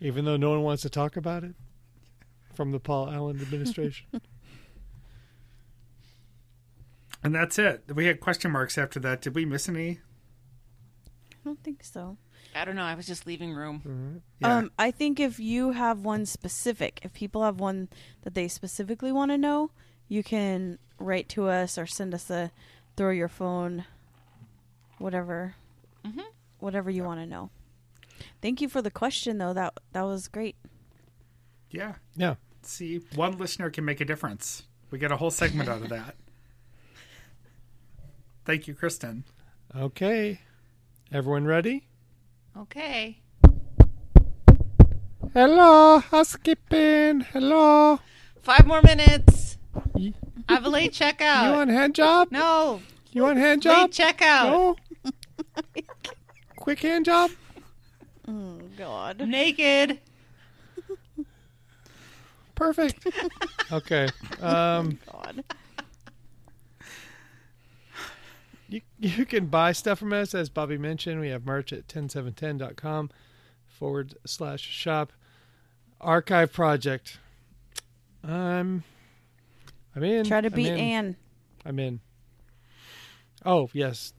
[0.00, 1.54] even though no one wants to talk about it
[2.54, 4.06] from the Paul Allen administration,
[7.22, 7.84] And that's it.
[7.94, 9.20] We had question marks after that.
[9.20, 10.00] Did we miss any?
[11.32, 12.16] I don't think so.
[12.54, 12.82] I don't know.
[12.82, 14.22] I was just leaving room.
[14.40, 14.56] Yeah.
[14.56, 17.88] Um, I think if you have one specific, if people have one
[18.22, 19.70] that they specifically want to know,
[20.08, 22.50] you can write to us or send us a
[22.96, 23.84] throw your phone,
[24.98, 25.54] whatever,
[26.58, 27.50] whatever you want to know.
[28.42, 29.52] Thank you for the question, though.
[29.52, 30.56] That that was great.
[31.70, 31.94] yeah.
[32.16, 32.34] yeah.
[32.62, 34.64] See, one listener can make a difference.
[34.90, 36.14] We get a whole segment out of that.
[38.44, 39.24] Thank you, Kristen.
[39.76, 40.40] Okay,
[41.12, 41.84] everyone ready?
[42.56, 43.18] Okay.
[45.32, 47.20] Hello, housekeeping.
[47.20, 48.00] Hello.
[48.42, 49.58] Five more minutes.
[49.94, 50.14] You,
[50.48, 51.44] I have a late checkout.
[51.44, 52.28] you want on hand job?
[52.30, 52.80] no.
[53.12, 53.82] You on hand job?
[53.82, 54.16] Late job?
[54.16, 54.44] checkout.
[54.44, 54.76] No.
[56.56, 57.30] Quick hand job?
[58.26, 59.20] Oh God.
[59.20, 60.00] Naked.
[62.54, 63.06] Perfect.
[63.72, 64.08] okay.
[64.40, 65.44] Um, God.
[68.70, 71.20] You, you can buy stuff from us, as Bobby mentioned.
[71.20, 73.10] We have merch at 10710.com
[73.66, 75.12] forward slash shop.
[76.00, 77.18] Archive project.
[78.24, 78.84] I'm,
[79.94, 80.24] I'm in.
[80.24, 80.78] Try to I'm beat in.
[80.78, 81.16] Anne.
[81.64, 82.00] I'm in.
[83.44, 84.12] Oh, yes.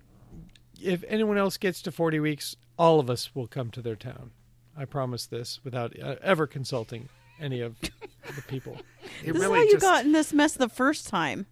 [0.80, 4.32] If anyone else gets to 40 weeks, all of us will come to their town.
[4.76, 7.10] I promise this without uh, ever consulting
[7.40, 8.78] any of the people.
[9.23, 11.45] It This really is how you just got in this mess the first time.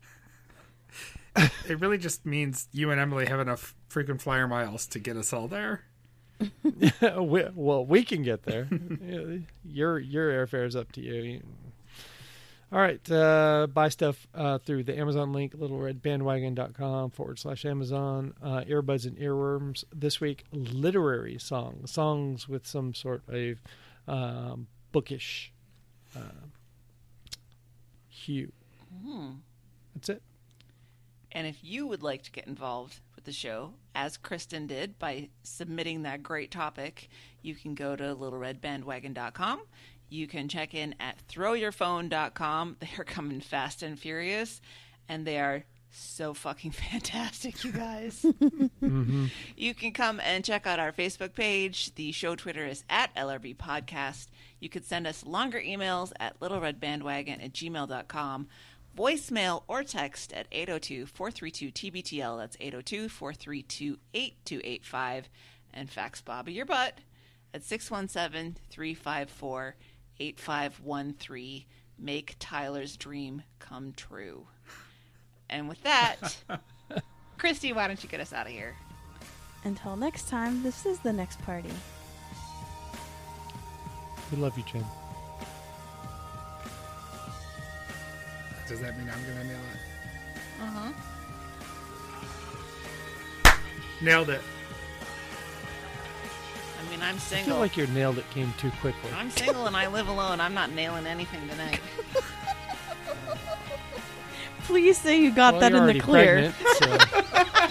[1.35, 5.33] It really just means you and Emily have enough frequent flyer miles to get us
[5.33, 5.83] all there.
[7.19, 8.67] we, well, we can get there.
[9.65, 11.41] Your your airfare is up to you.
[12.71, 18.35] All right, uh, buy stuff uh, through the Amazon link, littleredbandwagon.com forward slash Amazon.
[18.43, 20.43] Uh, earbuds and earworms this week.
[20.51, 23.57] Literary songs, songs with some sort of
[24.07, 25.51] um, bookish
[26.15, 26.45] uh,
[28.07, 28.51] hue.
[29.95, 30.21] That's it.
[31.39, 35.29] And if you would like to get involved with the show, as Kristen did by
[35.41, 37.07] submitting that great topic,
[37.41, 39.61] you can go to littleredbandwagon.com.
[40.09, 42.75] You can check in at throwyourphone.com.
[42.81, 44.59] They are coming fast and furious,
[45.07, 48.25] and they are so fucking fantastic, you guys.
[48.81, 49.25] Mm-hmm.
[49.55, 51.93] You can come and check out our Facebook page.
[51.95, 54.27] The show Twitter is at LRB Podcast.
[54.59, 58.47] You could send us longer emails at littleredbandwagon at gmail.com,
[58.99, 62.37] voicemail or text at 802 432 TBTL.
[62.37, 65.29] That's 802 432 8285.
[65.73, 66.99] And fax Bobby your butt
[67.53, 69.75] at 617 354
[70.19, 71.65] 8513.
[71.97, 74.47] Make Tyler's dream come true.
[75.49, 76.37] And with that,
[77.37, 78.75] Christy, why don't you get us out of here?
[79.63, 81.71] Until next time, this is the next party.
[84.31, 84.85] We love you, Jen.
[88.69, 90.61] Does that mean I'm gonna nail it?
[90.61, 90.91] Uh huh.
[94.01, 94.41] Nailed it.
[96.79, 97.17] I mean, I'm single.
[97.17, 97.59] I feel single.
[97.59, 99.09] like your nailed it came too quickly.
[99.15, 100.39] I'm single and I live alone.
[100.39, 101.79] I'm not nailing anything tonight.
[104.65, 106.53] Please say you got Well, that you're in the clear.
[106.53, 106.97] pregnant, so-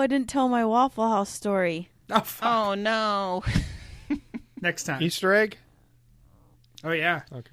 [0.00, 1.88] I didn't tell my Waffle House story.
[2.10, 2.48] Oh, fuck.
[2.48, 3.42] oh no.
[4.60, 5.02] next time.
[5.02, 5.58] Easter egg?
[6.82, 7.22] Oh yeah.
[7.32, 7.52] Okay.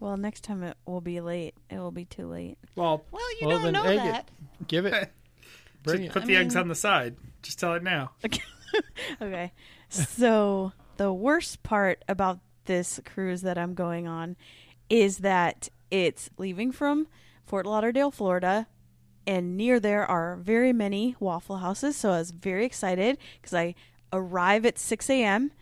[0.00, 1.54] Well, next time it will be late.
[1.70, 2.58] It will be too late.
[2.74, 4.28] Well, Well, you Well, don't then know egg that.
[4.60, 4.66] it.
[4.68, 5.12] Give it.
[5.84, 6.12] Bring just it.
[6.12, 7.16] put I the eggs on the side.
[7.42, 8.12] Just tell it now.
[9.22, 9.52] okay.
[9.88, 14.36] So the worst part about this cruise that I'm going on
[14.88, 17.06] is that it's leaving from
[17.44, 18.66] Fort Lauderdale, Florida,
[19.26, 21.96] and near there are very many Waffle Houses.
[21.96, 23.74] So I was very excited because I
[24.12, 25.52] arrive at 6 a.m.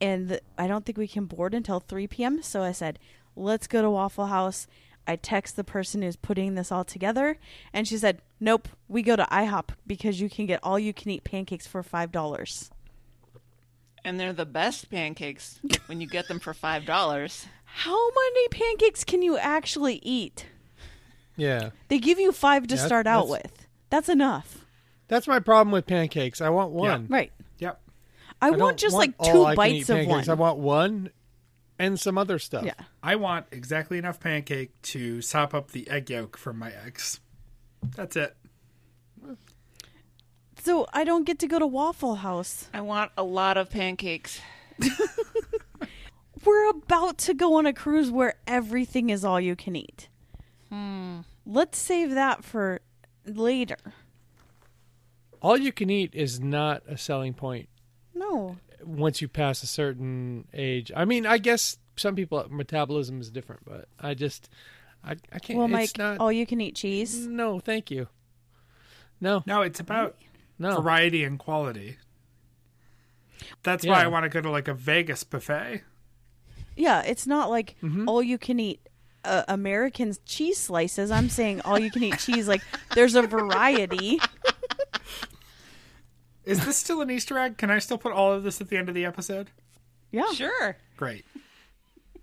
[0.00, 2.42] and the, I don't think we can board until 3 p.m.
[2.42, 2.98] So I said,
[3.36, 4.66] let's go to Waffle House.
[5.06, 7.38] I text the person who's putting this all together,
[7.72, 11.10] and she said, "Nope, we go to IHOP because you can get all you can
[11.10, 12.70] eat pancakes for five dollars."
[14.04, 17.46] And they're the best pancakes when you get them for five dollars.
[17.64, 20.46] How many pancakes can you actually eat?
[21.40, 21.70] Yeah.
[21.88, 23.66] They give you five to Yeah, start out that's- with.
[23.90, 24.64] That's enough,
[25.08, 26.40] That's my problem with pancakes.
[26.40, 27.08] I want one.
[27.08, 27.32] right?
[27.58, 27.80] Yep.
[28.40, 30.06] I, I want don't just want like all two I can eat bites of one.
[30.06, 30.28] pancakes.
[30.28, 31.10] I want one
[31.78, 32.64] and some other stuff.
[32.64, 32.74] yeah.
[33.02, 37.18] I want exactly enough pancake to sop up the egg yolk from my eggs.
[37.96, 38.36] That's it.
[40.62, 42.68] So I don't get to go to Waffle House.
[42.74, 44.40] I want a lot of pancakes.
[46.44, 50.08] We're about to go on a cruise where everything is all you can eat.
[50.70, 51.20] Hmm.
[51.52, 52.80] Let's save that for
[53.26, 53.76] later.
[55.42, 57.68] All you can eat is not a selling point
[58.14, 58.56] No.
[58.84, 60.92] once you pass a certain age.
[60.94, 64.48] I mean, I guess some people metabolism is different, but I just
[65.02, 65.58] I, I can't.
[65.58, 66.18] Well, it's Mike, not.
[66.18, 67.26] all you can eat cheese.
[67.26, 68.08] no, thank you.
[69.20, 70.16] No, No, it's about
[70.58, 70.80] no.
[70.80, 71.96] variety and quality.
[73.62, 73.92] That's Yeah.
[73.92, 75.82] why I want to go to like a Vegas buffet.
[76.76, 78.08] Yeah, it's not like Mm-hmm.
[78.08, 78.86] all you can eat
[79.24, 81.10] uh, American cheese slices.
[81.10, 82.48] I'm saying all you can eat cheese.
[82.48, 82.62] Like
[82.94, 84.20] there's a variety.
[86.44, 87.58] Is this still an Easter egg?
[87.58, 89.50] Can I still put all of this at the end of the episode?
[90.10, 90.32] Yeah.
[90.32, 90.76] Sure.
[90.96, 91.24] Great.